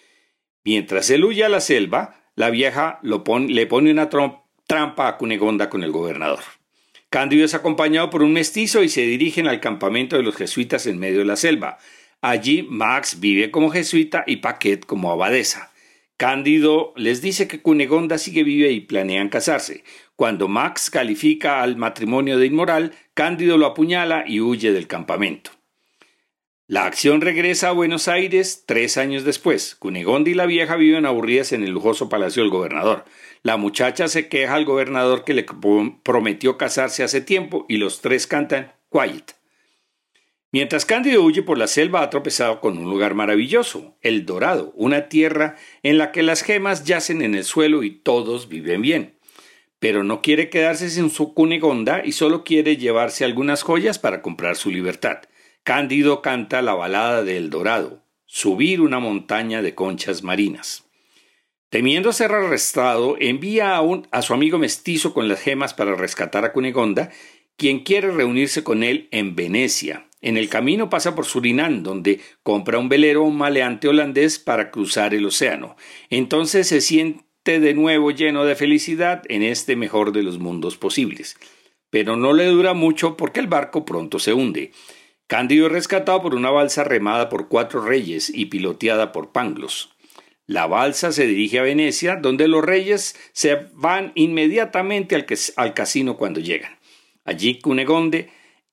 Mientras 0.66 1.10
él 1.10 1.24
huye 1.24 1.46
a 1.46 1.50
la 1.50 1.62
selva, 1.62 2.22
la 2.36 2.50
vieja 2.50 3.00
le 3.02 3.66
pone 3.66 3.92
una 3.92 4.10
trampa 4.10 5.08
a 5.08 5.18
Cunegonda 5.18 5.70
con 5.70 5.84
el 5.84 5.94
gobernador. 5.94 6.42
Cándido 7.14 7.46
es 7.46 7.54
acompañado 7.54 8.10
por 8.10 8.24
un 8.24 8.34
mestizo 8.34 8.82
y 8.82 8.90
se 8.90 9.02
dirigen 9.02 9.48
al 9.48 9.60
campamento 9.60 10.16
de 10.16 10.24
los 10.24 10.36
jesuitas 10.36 10.88
en 10.88 10.98
medio 10.98 11.20
de 11.20 11.26
la 11.26 11.36
selva. 11.36 11.78
Allí 12.22 12.66
Max 12.68 13.20
vive 13.20 13.52
como 13.52 13.70
jesuita 13.70 14.24
y 14.26 14.38
Paquet 14.38 14.84
como 14.84 15.12
abadesa. 15.12 15.72
Cándido 16.18 16.92
les 16.96 17.22
dice 17.22 17.48
que 17.48 17.62
Cunegonda 17.62 18.18
sigue 18.18 18.42
viva 18.42 18.68
y 18.70 18.80
planean 18.80 19.30
casarse. 19.30 19.84
Cuando 20.16 20.48
Max 20.48 20.90
califica 20.90 21.62
al 21.62 21.76
matrimonio 21.76 22.40
de 22.40 22.48
inmoral, 22.48 22.94
Cándido 23.14 23.60
lo 23.60 23.68
apuñala 23.68 24.24
y 24.26 24.40
huye 24.40 24.74
del 24.74 24.88
campamento. 24.88 25.52
La 26.68 26.86
acción 26.86 27.20
regresa 27.20 27.70
a 27.70 27.74
Buenos 27.74 28.08
Aires 28.08 28.64
tres 28.66 28.98
años 28.98 29.26
después. 29.26 29.76
Cunegonda 29.76 30.30
y 30.30 30.34
la 30.34 30.46
vieja 30.46 30.78
viven 30.78 31.06
aburridas 31.06 31.52
en 31.52 31.62
el 31.62 31.72
lujoso 31.72 32.08
palacio 32.08 32.42
del 32.42 32.52
gobernador. 32.52 33.04
La 33.42 33.58
muchacha 33.58 34.08
se 34.08 34.30
queja 34.30 34.56
al 34.56 34.64
gobernador 34.64 35.26
que 35.26 35.34
le 35.34 35.46
prometió 36.04 36.58
casarse 36.58 37.04
hace 37.04 37.20
tiempo 37.20 37.66
y 37.68 37.78
los 37.78 38.00
tres 38.00 38.28
cantan 38.28 38.72
Quiet. 38.90 39.36
Mientras 40.54 40.86
Cándido 40.86 41.22
huye 41.22 41.44
por 41.44 41.58
la 41.58 41.68
selva 41.68 42.02
ha 42.02 42.10
tropezado 42.10 42.62
con 42.62 42.78
un 42.78 42.90
lugar 42.90 43.14
maravilloso, 43.14 43.98
el 44.02 44.26
Dorado, 44.26 44.72
una 44.76 45.10
tierra 45.10 45.58
en 45.82 45.98
la 45.98 46.14
que 46.14 46.24
las 46.24 46.44
gemas 46.44 46.86
yacen 46.86 47.22
en 47.22 47.36
el 47.36 47.44
suelo 47.44 47.84
y 47.84 47.92
todos 47.92 48.48
viven 48.48 48.82
bien. 48.82 49.20
Pero 49.80 50.06
no 50.06 50.22
quiere 50.22 50.50
quedarse 50.50 50.90
sin 50.90 51.10
su 51.10 51.34
Cunegonda 51.34 52.06
y 52.06 52.14
solo 52.14 52.46
quiere 52.46 52.78
llevarse 52.78 53.26
algunas 53.26 53.64
joyas 53.64 54.00
para 54.00 54.22
comprar 54.22 54.56
su 54.56 54.72
libertad. 54.72 55.24
Cándido 55.64 56.22
canta 56.22 56.62
la 56.62 56.74
balada 56.74 57.24
de 57.24 57.38
El 57.38 57.50
Dorado, 57.50 58.04
subir 58.26 58.82
una 58.82 59.00
montaña 59.00 59.62
de 59.62 59.74
conchas 59.74 60.22
marinas. 60.22 60.84
Temiendo 61.70 62.12
ser 62.12 62.34
arrestado, 62.34 63.16
envía 63.18 63.78
a, 63.78 63.82
a 64.12 64.22
su 64.22 64.34
amigo 64.34 64.60
mestizo 64.60 65.14
con 65.14 65.30
las 65.30 65.40
gemas 65.40 65.74
para 65.74 65.96
rescatar 65.96 66.44
a 66.44 66.52
Cunegonda, 66.52 67.12
quien 67.56 67.80
quiere 67.80 68.12
reunirse 68.12 68.66
con 68.66 68.84
él 68.84 69.08
en 69.12 69.38
Venecia. 69.38 70.10
En 70.20 70.36
el 70.36 70.50
camino 70.50 70.90
pasa 70.90 71.16
por 71.16 71.24
Surinam, 71.24 71.82
donde 71.82 72.20
compra 72.44 72.78
un 72.78 72.90
velero 72.90 73.26
maleante 73.30 73.88
holandés 73.88 74.40
para 74.40 74.70
cruzar 74.70 75.14
el 75.14 75.26
océano. 75.26 75.78
Entonces 76.10 76.68
se 76.68 76.82
siente 76.82 77.62
de 77.62 77.74
nuevo 77.74 78.12
lleno 78.12 78.44
de 78.44 78.56
felicidad 78.56 79.22
en 79.30 79.44
este 79.44 79.78
mejor 79.78 80.12
de 80.12 80.24
los 80.24 80.40
mundos 80.40 80.76
posibles. 80.76 81.38
Pero 81.90 82.18
no 82.18 82.34
le 82.34 82.48
dura 82.48 82.74
mucho 82.74 83.16
porque 83.16 83.40
el 83.40 83.48
barco 83.48 83.86
pronto 83.86 84.20
se 84.20 84.34
hunde. 84.34 84.74
Cándido 85.34 85.66
es 85.66 85.72
rescatado 85.72 86.22
por 86.22 86.36
una 86.36 86.52
balsa 86.52 86.84
remada 86.84 87.28
por 87.28 87.48
cuatro 87.48 87.84
reyes 87.84 88.32
y 88.32 88.46
piloteada 88.46 89.12
por 89.12 89.32
Panglos. 89.32 89.90
La 90.46 90.68
balsa 90.68 91.12
se 91.12 91.26
dirige 91.26 91.58
a 91.58 91.64
Venecia, 91.64 92.18
donde 92.18 92.48
los 92.48 92.64
reyes 92.64 93.16
se 93.32 93.58
van 93.74 94.12
inmediatamente 94.14 95.16
al, 95.16 95.26
al 95.56 95.74
casino 95.74 96.18
cuando 96.18 96.40
llegan. 96.40 96.78
Allí 97.26 97.60
Cunegonde 97.60 98.30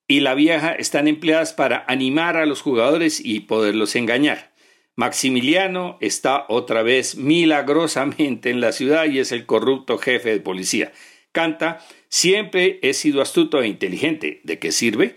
y 0.06 0.20
la 0.20 0.34
vieja 0.34 0.72
están 0.72 1.08
empleadas 1.08 1.54
para 1.54 1.82
animar 1.88 2.36
a 2.36 2.44
los 2.44 2.60
jugadores 2.60 3.24
y 3.24 3.40
poderlos 3.40 3.96
engañar. 3.96 4.52
Maximiliano 4.96 5.96
está 6.02 6.44
otra 6.50 6.82
vez 6.82 7.16
milagrosamente 7.16 8.50
en 8.50 8.60
la 8.60 8.72
ciudad 8.72 9.06
y 9.06 9.18
es 9.18 9.32
el 9.32 9.46
corrupto 9.46 9.96
jefe 9.96 10.28
de 10.28 10.40
policía. 10.40 10.92
Canta, 11.32 11.78
siempre 12.10 12.80
he 12.82 12.92
sido 12.92 13.22
astuto 13.22 13.62
e 13.62 13.66
inteligente. 13.66 14.42
¿De 14.44 14.58
qué 14.58 14.72
sirve? 14.72 15.16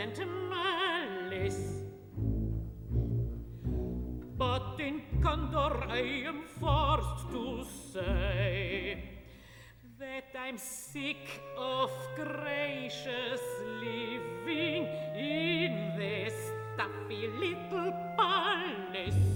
innocent 0.00 0.30
malice. 0.48 1.60
But 4.38 4.80
in 4.80 5.02
candor, 5.22 5.84
I 5.88 6.24
am 6.30 6.42
forced 6.58 7.30
to 7.32 7.64
say 7.92 9.04
that 9.98 10.34
I'm 10.38 10.56
sick 10.56 11.42
of 11.58 11.90
gracious 12.16 13.42
living 13.80 14.86
in 15.14 15.92
this 15.98 16.34
stuffy 16.74 17.28
little 17.44 17.92
palace. 18.16 19.26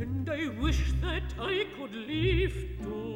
And 0.00 0.30
I 0.30 0.48
wish 0.60 0.92
that 1.02 1.34
I 1.40 1.66
could 1.76 1.94
live 1.94 2.54
too. 2.82 3.07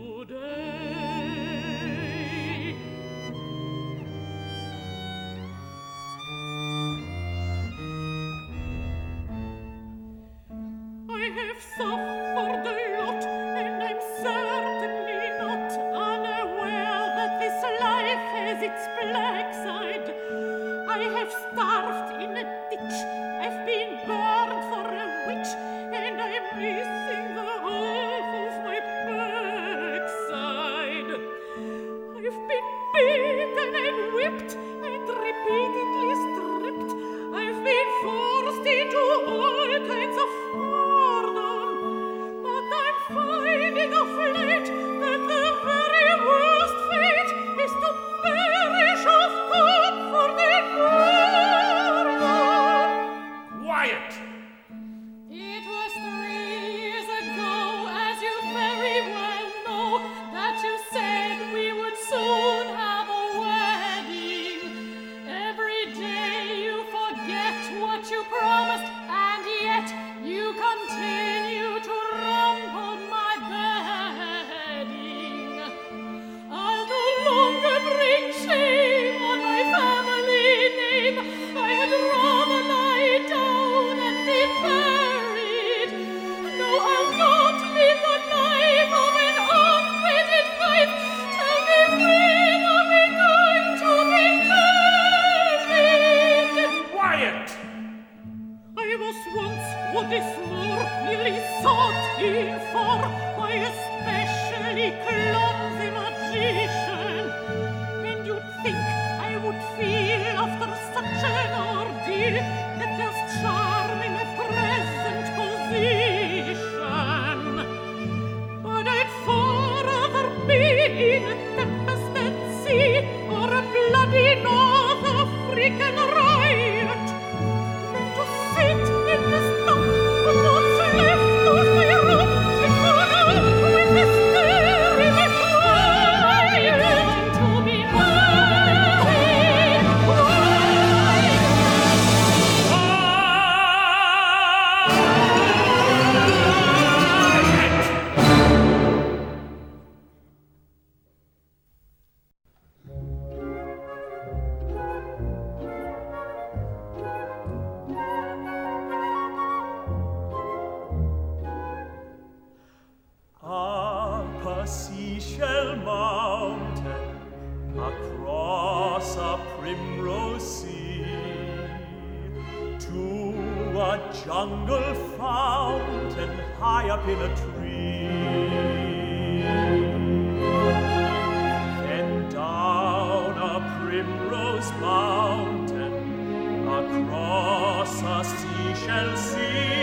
shall 188.86 189.16
see. 189.16 189.81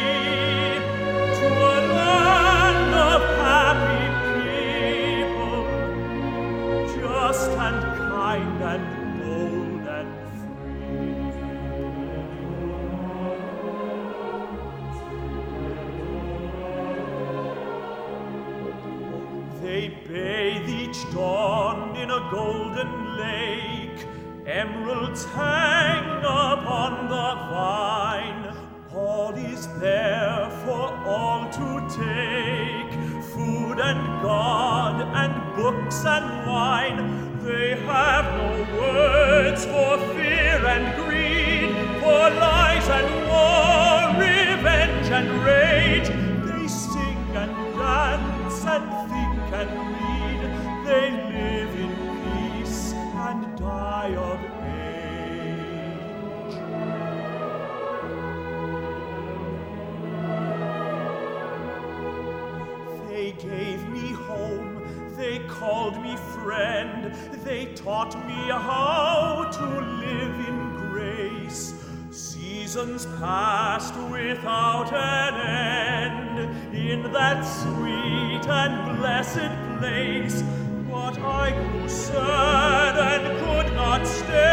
taught 68.10 68.28
me 68.28 68.49
how 68.49 69.49
to 69.51 69.66
live 69.66 70.47
in 70.47 70.89
grace. 70.89 71.74
Seasons 72.12 73.05
passed 73.20 73.95
without 74.12 74.91
an 74.93 75.36
end 75.36 76.76
in 76.76 77.12
that 77.12 77.41
sweet 77.43 78.47
and 78.47 78.97
blessed 78.97 79.51
place, 79.80 80.41
but 80.89 81.18
I 81.20 81.51
grew 81.51 81.89
sad 81.89 82.97
and 82.97 83.39
could 83.39 83.76
not 83.76 84.05
stay. 84.07 84.48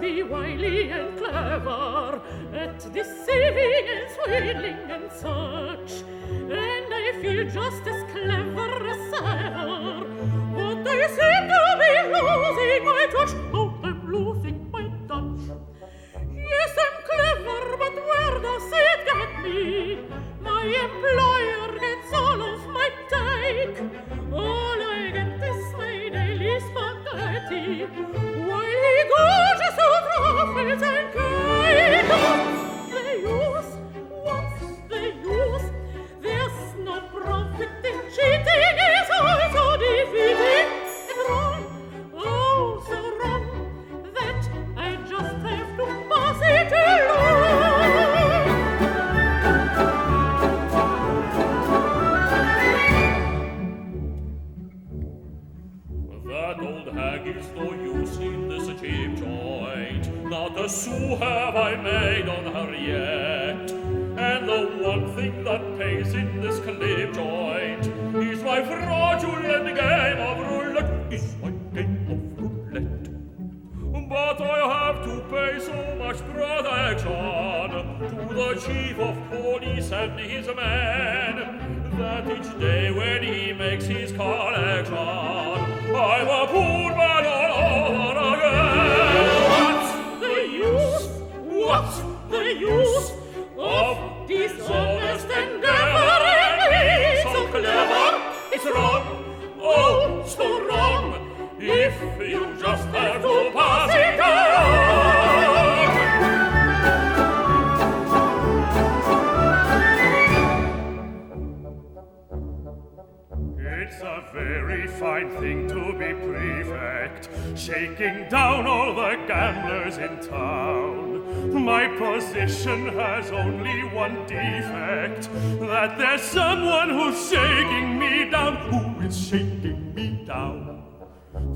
be 0.00 0.22
wily 0.22 0.90
and 0.90 1.07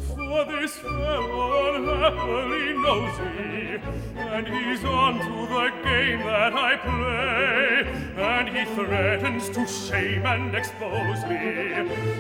For 0.00 0.44
this 0.46 0.76
fellow 0.76 1.74
unhappily 1.74 2.72
knows 2.78 3.18
me, 3.20 3.78
and 4.16 4.48
he's 4.48 4.84
on 4.84 5.18
to 5.18 5.46
the 5.52 5.70
game 5.84 6.20
that 6.20 6.54
I 6.54 6.76
play, 6.76 7.86
and 8.16 8.48
he 8.48 8.64
threatens 8.74 9.50
to 9.50 9.66
shame 9.66 10.24
and 10.24 10.54
expose 10.54 11.24
me, 11.26 11.36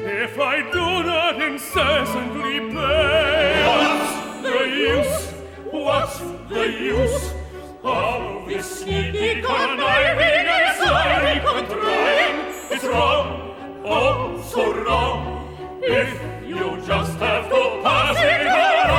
if 0.04 0.38
I 0.38 0.70
do 0.70 1.02
not 1.02 1.40
incessantly 1.40 2.60
pay. 2.72 3.64
What's 3.66 4.12
the 4.42 4.58
use? 4.68 5.32
What's 5.72 6.18
the 6.50 6.70
use? 6.70 7.32
All 7.82 8.46
this 8.46 8.80
sneaky 8.80 9.40
conniving 9.40 10.46
and 10.46 10.76
sorry 10.76 11.40
contriving, 11.40 12.36
it's 12.70 12.84
wrong, 12.84 13.82
oh 13.84 14.42
so 14.42 14.72
wrong, 14.84 15.80
if 15.82 16.31
You 16.52 16.76
just 16.86 17.18
have 17.18 17.48
to 17.48 17.80
pass 17.82 18.16
it 18.18 18.46
on. 18.46 18.92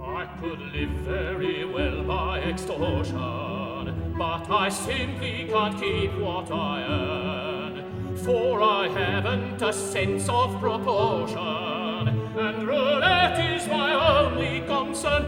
I 0.00 0.26
could 0.40 0.60
live 0.72 0.90
very 1.04 1.66
well 1.66 2.02
by 2.04 2.40
extortion, 2.40 4.14
but 4.16 4.50
I 4.50 4.70
simply 4.70 5.48
can't 5.50 5.78
keep 5.78 6.14
what 6.14 6.50
I 6.50 6.82
earn. 6.82 8.16
For 8.16 8.62
I 8.62 8.88
haven't 8.88 9.60
a 9.60 9.70
sense 9.70 10.30
of 10.30 10.58
proportion, 10.60 12.08
and 12.38 12.66
roulette 12.66 13.38
is 13.38 13.66
my 13.68 13.92
only 13.92 14.62
concern. 14.66 15.26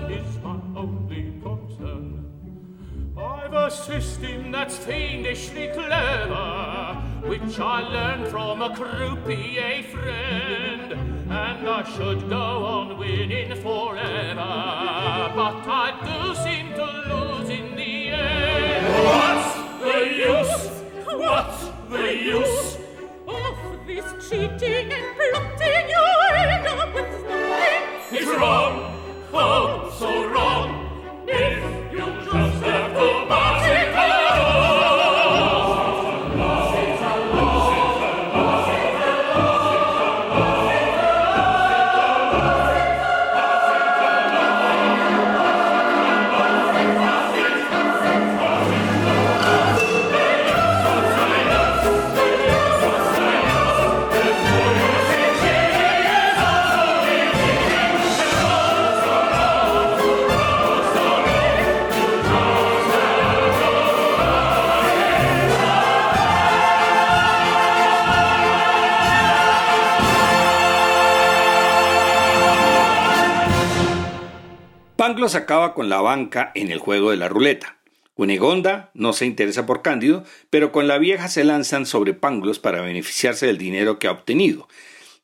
I've 3.48 3.54
a 3.54 3.70
system 3.70 4.52
that's 4.52 4.76
fiendishly 4.76 5.68
clever, 5.68 7.02
which 7.24 7.58
I 7.58 7.80
learned 7.80 8.28
from 8.28 8.60
a 8.60 8.76
croupier 8.76 9.84
friend, 9.84 10.92
and 10.92 11.66
I 11.66 11.82
should 11.96 12.28
go 12.28 12.36
on 12.36 12.98
winning 12.98 13.54
forever, 13.62 15.32
but 15.34 15.64
I 15.66 15.96
do 16.04 16.34
seem 16.34 16.74
to 16.74 16.84
lose 17.08 17.48
in 17.48 17.74
the 17.74 18.08
end. 18.10 18.86
What's 19.06 19.54
the 19.82 19.98
use? 20.14 20.68
What's 21.06 21.70
the 21.88 22.16
use 22.22 22.76
of 23.26 23.86
this 23.86 24.28
cheating 24.28 24.92
and 24.92 25.16
plotting? 25.16 25.88
You 25.88 26.04
end 26.36 26.66
up 26.66 26.94
with 26.94 27.26
nothing. 27.26 28.18
It's 28.18 28.38
wrong, 28.38 28.94
oh, 29.32 29.96
so 29.98 30.28
wrong. 30.28 30.87
If 31.30 31.92
you 31.92 31.98
just 31.98 32.64
have 32.64 32.94
the 32.94 33.77
Pangloss 75.18 75.34
acaba 75.34 75.74
con 75.74 75.88
la 75.88 76.00
banca 76.00 76.52
en 76.54 76.70
el 76.70 76.78
juego 76.78 77.10
de 77.10 77.16
la 77.16 77.28
ruleta. 77.28 77.76
Cunegonda 78.14 78.92
no 78.94 79.12
se 79.12 79.26
interesa 79.26 79.66
por 79.66 79.82
Cándido, 79.82 80.22
pero 80.48 80.70
con 80.70 80.86
la 80.86 80.96
vieja 80.98 81.26
se 81.26 81.42
lanzan 81.42 81.86
sobre 81.86 82.14
Pangloss 82.14 82.60
para 82.60 82.82
beneficiarse 82.82 83.46
del 83.46 83.58
dinero 83.58 83.98
que 83.98 84.06
ha 84.06 84.12
obtenido. 84.12 84.68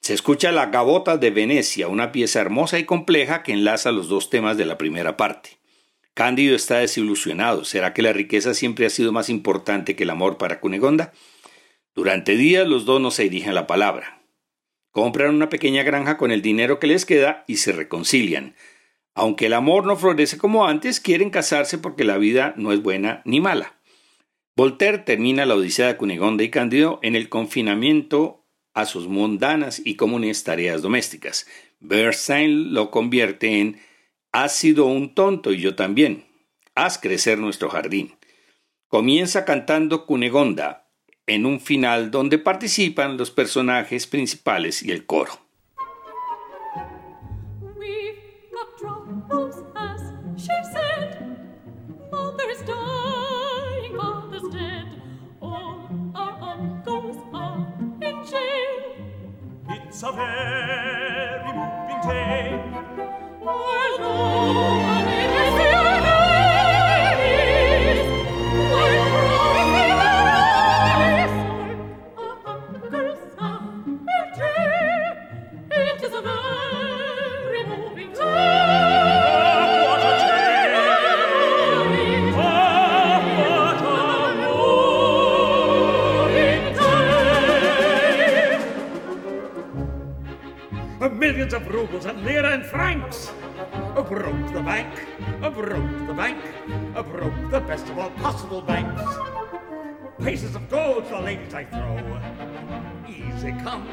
Se 0.01 0.13
escucha 0.13 0.51
La 0.51 0.67
Gavota 0.67 1.17
de 1.17 1.31
Venecia, 1.31 1.87
una 1.87 2.11
pieza 2.11 2.41
hermosa 2.41 2.81
y 2.81 2.87
compleja 2.87 3.45
que 3.45 3.53
enlaza 3.53 3.93
los 3.93 4.09
dos 4.09 4.31
temas 4.31 4.57
de 4.57 4.67
la 4.67 4.79
primera 4.79 5.17
parte. 5.17 5.59
Cándido 6.13 6.57
está 6.57 6.79
desilusionado. 6.79 7.65
¿Será 7.65 7.95
que 7.95 8.03
la 8.03 8.13
riqueza 8.13 8.53
siempre 8.53 8.87
ha 8.87 8.91
sido 8.91 9.13
más 9.13 9.29
importante 9.29 9.95
que 9.95 10.03
el 10.03 10.11
amor 10.11 10.39
para 10.39 10.59
Cunegonda? 10.59 11.13
Durante 11.95 12.35
días 12.35 12.67
los 12.67 12.85
dos 12.85 13.01
no 13.01 13.13
se 13.13 13.23
dirigen 13.23 13.55
la 13.55 13.69
palabra. 13.69 14.25
Compran 14.91 15.33
una 15.33 15.49
pequeña 15.51 15.85
granja 15.85 16.17
con 16.17 16.33
el 16.33 16.43
dinero 16.43 16.81
que 16.81 16.89
les 16.89 17.07
queda 17.07 17.45
y 17.47 17.59
se 17.59 17.71
reconcilian. 17.71 18.57
Aunque 19.15 19.47
el 19.47 19.53
amor 19.53 19.87
no 19.87 19.97
florece 19.97 20.39
como 20.39 20.67
antes, 20.67 21.01
quieren 21.01 21.31
casarse 21.31 21.79
porque 21.79 22.05
la 22.05 22.19
vida 22.19 22.55
no 22.57 22.73
es 22.73 22.83
buena 22.83 23.23
ni 23.25 23.41
mala. 23.41 23.79
Voltaire 24.57 24.99
termina 24.99 25.47
la 25.47 25.55
Odisea 25.55 25.89
de 25.89 25.97
Cunegonda 25.97 26.45
y 26.45 26.51
Cándido 26.51 27.01
en 27.03 27.17
el 27.17 27.29
confinamiento 27.29 28.45
a 28.73 28.87
sus 28.87 29.07
mundanas 29.07 29.81
y 29.85 29.95
comunes 29.95 30.45
tareas 30.45 30.83
domésticas. 30.83 31.47
Bernstein 31.81 32.75
lo 32.75 32.91
convierte 32.91 33.61
en 33.61 33.81
Has 34.33 34.57
sido 34.57 34.87
un 34.87 35.15
tonto 35.15 35.53
y 35.53 35.61
yo 35.61 35.77
también. 35.77 36.25
Haz 36.75 36.99
crecer 36.99 37.39
nuestro 37.39 37.71
jardín. 37.71 38.17
Comienza 38.89 39.45
cantando 39.45 40.07
Cunegonda 40.07 40.89
en 41.27 41.47
un 41.47 41.61
final 41.61 42.11
donde 42.11 42.39
participan 42.39 43.17
los 43.17 43.31
personajes 43.31 44.07
principales 44.07 44.83
y 44.83 44.91
el 44.91 45.07
coro. 45.07 45.44
a 60.07 60.13
very 60.13 61.53
moving 61.55 62.01
day. 62.03 62.61
I 63.47 63.97
know 63.99 64.84
and. 92.75 93.31
Broke 93.95 94.53
the 94.53 94.61
bank, 94.61 94.93
broke 95.41 96.07
the 96.07 96.15
bank, 96.15 96.43
broke 97.13 97.51
the 97.51 97.61
best 97.61 97.89
of 97.89 97.99
all 97.99 98.11
possible 98.11 98.61
banks. 98.61 99.03
Pieces 100.23 100.55
of 100.57 100.69
gold 100.69 101.09
the 101.09 101.21
ladies 101.21 101.55
I 101.55 101.65
throw. 101.65 102.21
Easy 103.09 103.53
come, 103.63 103.87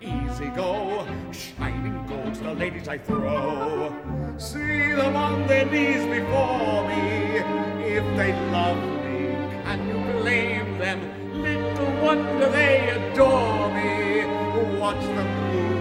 easy 0.00 0.48
go. 0.48 1.06
Shining 1.32 2.06
gold 2.06 2.34
to 2.34 2.44
the 2.44 2.54
ladies 2.54 2.88
I 2.88 2.98
throw. 2.98 3.94
See 4.36 4.92
them 4.92 5.16
on 5.16 5.46
their 5.46 5.66
knees 5.66 6.04
before 6.04 6.88
me. 6.88 7.38
If 7.96 8.04
they 8.16 8.32
love 8.50 8.82
me, 9.04 9.34
can 9.64 9.88
you 9.88 10.20
blame 10.20 10.78
them? 10.78 11.42
Little 11.42 11.92
wonder 12.04 12.50
they 12.50 12.90
adore 12.90 13.70
me. 13.72 14.78
Watch 14.78 15.00
them 15.00 15.42
Lady, 15.52 15.71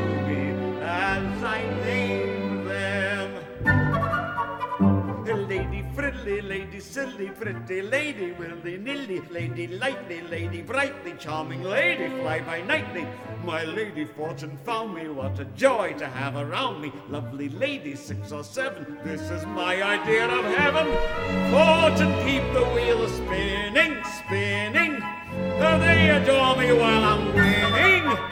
lady, 6.52 6.82
silly, 6.82 7.30
pretty 7.30 7.82
lady, 7.82 8.34
willy 8.34 8.78
nilly, 8.78 9.22
lady, 9.32 9.68
lightly, 9.68 10.22
lady, 10.24 10.62
brightly, 10.62 11.14
charming 11.18 11.64
lady, 11.64 12.10
fly 12.20 12.42
by 12.42 12.60
nightly. 12.64 13.08
My 13.46 13.64
lady 13.64 14.04
fortune 14.04 14.58
found 14.66 14.94
me, 14.94 15.08
what 15.08 15.40
a 15.40 15.46
joy 15.46 15.94
to 15.94 16.08
have 16.08 16.36
around 16.36 16.82
me. 16.82 16.92
Lovely 17.08 17.48
lady, 17.48 17.96
six 17.96 18.34
or 18.34 18.44
seven, 18.44 19.00
this 19.06 19.22
is 19.32 19.46
my 19.46 19.82
idea 19.82 20.28
of 20.28 20.44
heaven. 20.58 20.88
Fortune 21.54 22.14
keep 22.26 22.44
the 22.52 22.66
wheel 22.76 23.08
spinning, 23.08 24.04
spinning. 24.20 25.02
They 25.86 26.10
adore 26.10 26.58
me 26.58 26.74
while 26.74 27.04
I'm 27.12 27.34
winning. 27.34 28.31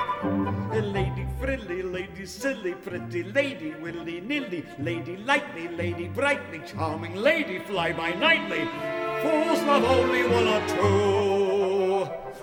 Lady 0.81 1.27
frilly, 1.37 1.81
lady 1.83 2.25
silly, 2.25 2.73
pretty 2.73 3.23
lady, 3.23 3.75
willy 3.81 4.21
nilly, 4.21 4.65
lady 4.79 5.17
lightly, 5.17 5.67
lady 5.67 6.07
brightly, 6.07 6.61
charming 6.65 7.15
lady, 7.15 7.59
fly 7.59 7.91
by 7.91 8.11
nightly. 8.13 8.65
Fools 9.21 9.61
love 9.63 9.83
only 9.83 10.23
one 10.23 10.47
or 10.47 10.67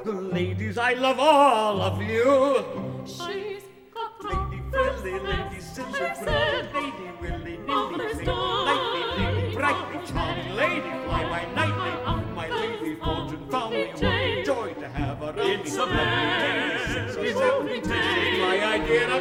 two. 0.05 0.11
Ladies, 0.11 0.76
I 0.76 0.93
love 0.93 1.18
all 1.18 1.80
of 1.80 2.03
you. 2.03 2.62
She's 3.07 3.62
got 3.95 4.22
lady 4.22 4.62
frilly, 4.70 5.18
lady 5.18 5.61
silly, 5.61 6.11
pretty 6.20 6.72
lady, 6.74 7.11
willy 7.22 7.57
nilly, 7.57 7.97
lady 7.97 8.26
lightly, 8.26 9.24
lady 9.24 9.55
brightly, 9.57 9.99
charming 10.12 10.55
lady, 10.55 10.91
fly 11.05 11.22
by 11.30 11.45
nightly. 11.55 11.93
My 12.34 12.49
lady 12.51 12.97
fortune 12.97 13.49
found 13.51 13.72
me, 13.72 13.87
what 13.87 14.03
a 14.03 14.43
joy 14.45 14.74
to 14.74 14.89
have 14.91 15.18
her 15.18 15.34
It's 15.39 15.76
a 15.76 15.87
very 15.87 16.56
Lord, 18.89 19.16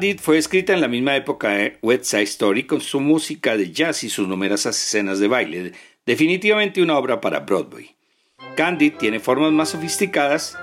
Candid 0.00 0.18
fue 0.18 0.38
escrita 0.38 0.72
en 0.72 0.80
la 0.80 0.88
misma 0.88 1.14
época 1.14 1.50
de 1.50 1.76
West 1.82 2.04
Side 2.04 2.22
Story 2.22 2.62
con 2.62 2.80
su 2.80 3.00
música 3.00 3.58
de 3.58 3.70
jazz 3.70 4.02
y 4.02 4.08
sus 4.08 4.26
numerosas 4.26 4.74
escenas 4.74 5.18
de 5.18 5.28
baile, 5.28 5.72
definitivamente 6.06 6.82
una 6.82 6.96
obra 6.96 7.20
para 7.20 7.40
Broadway. 7.40 7.94
Candid 8.56 8.94
tiene 8.94 9.20
formas 9.20 9.52
más 9.52 9.68
sofisticadas 9.68 10.56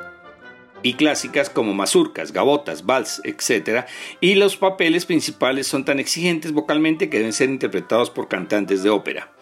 y 0.82 0.96
clásicas 0.96 1.52
como 1.52 1.76
mazurcas, 1.76 2.34
gabotas, 2.34 2.88
vals, 2.88 3.22
etc. 3.26 3.86
Y 4.22 4.34
los 4.34 4.58
papeles 4.58 5.06
principales 5.06 5.68
son 5.68 5.86
tan 5.86 6.00
exigentes 6.00 6.52
vocalmente 6.52 7.08
que 7.08 7.18
deben 7.18 7.32
ser 7.32 7.52
interpretados 7.52 8.10
por 8.10 8.30
cantantes 8.30 8.82
de 8.82 8.90
ópera. 8.90 9.36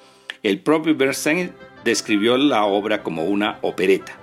El 0.43 0.59
propio 0.59 0.93
Bernstein 0.93 1.53
describió 1.85 2.35
la 2.35 2.65
obra 2.65 3.01
como 3.01 3.23
una 3.23 3.59
opereta. 3.61 4.19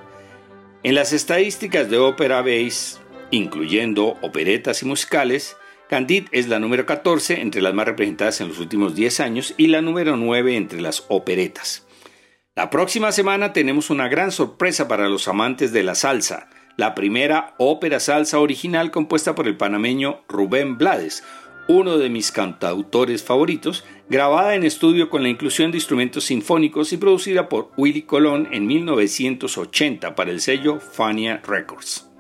En 0.83 0.95
las 0.95 1.15
estadísticas 1.15 1.89
de 1.89 1.97
Opera 1.97 2.43
Base, 2.43 2.99
incluyendo 3.31 4.19
operetas 4.21 4.83
y 4.83 4.85
musicales, 4.85 5.57
Candide 5.93 6.29
es 6.33 6.49
la 6.49 6.59
número 6.59 6.87
14 6.87 7.43
entre 7.43 7.61
las 7.61 7.75
más 7.75 7.85
representadas 7.85 8.41
en 8.41 8.49
los 8.49 8.59
últimos 8.59 8.95
10 8.95 9.21
años 9.21 9.53
y 9.59 9.67
la 9.67 9.83
número 9.83 10.17
9 10.17 10.57
entre 10.57 10.81
las 10.81 11.05
operetas. 11.09 11.87
La 12.57 12.71
próxima 12.71 13.13
semana 13.13 13.53
tenemos 13.53 13.91
una 13.91 14.09
gran 14.09 14.33
sorpresa 14.33 14.89
para 14.89 15.11
los 15.11 15.29
amantes 15.29 15.71
de 15.71 15.83
la 15.83 15.95
salsa 15.95 16.49
la 16.77 16.95
primera 16.95 17.55
ópera 17.59 18.01
salsa 18.01 18.39
original 18.39 18.91
compuesta 18.91 19.35
por 19.35 19.47
el 19.47 19.59
panameño 19.59 20.23
Rubén 20.29 20.79
Blades, 20.79 21.23
uno 21.69 21.99
de 21.99 22.09
mis 22.09 22.33
cantautores 22.33 23.23
favoritos, 23.23 23.85
grabada 24.09 24.55
en 24.55 24.65
estudio 24.65 25.11
con 25.11 25.23
la 25.23 25.29
inclusión 25.29 25.71
de 25.71 25.77
instrumentos 25.77 26.25
sinfónicos 26.25 26.95
y 26.95 26.97
producida 26.97 27.51
por 27.51 27.71
Willy 27.77 28.03
Colón 28.03 28.49
en 28.53 28.67
1980 28.67 30.15
para 30.15 30.31
el 30.31 30.41
sello 30.41 30.81
Fania 30.81 31.43
Records. 31.47 32.12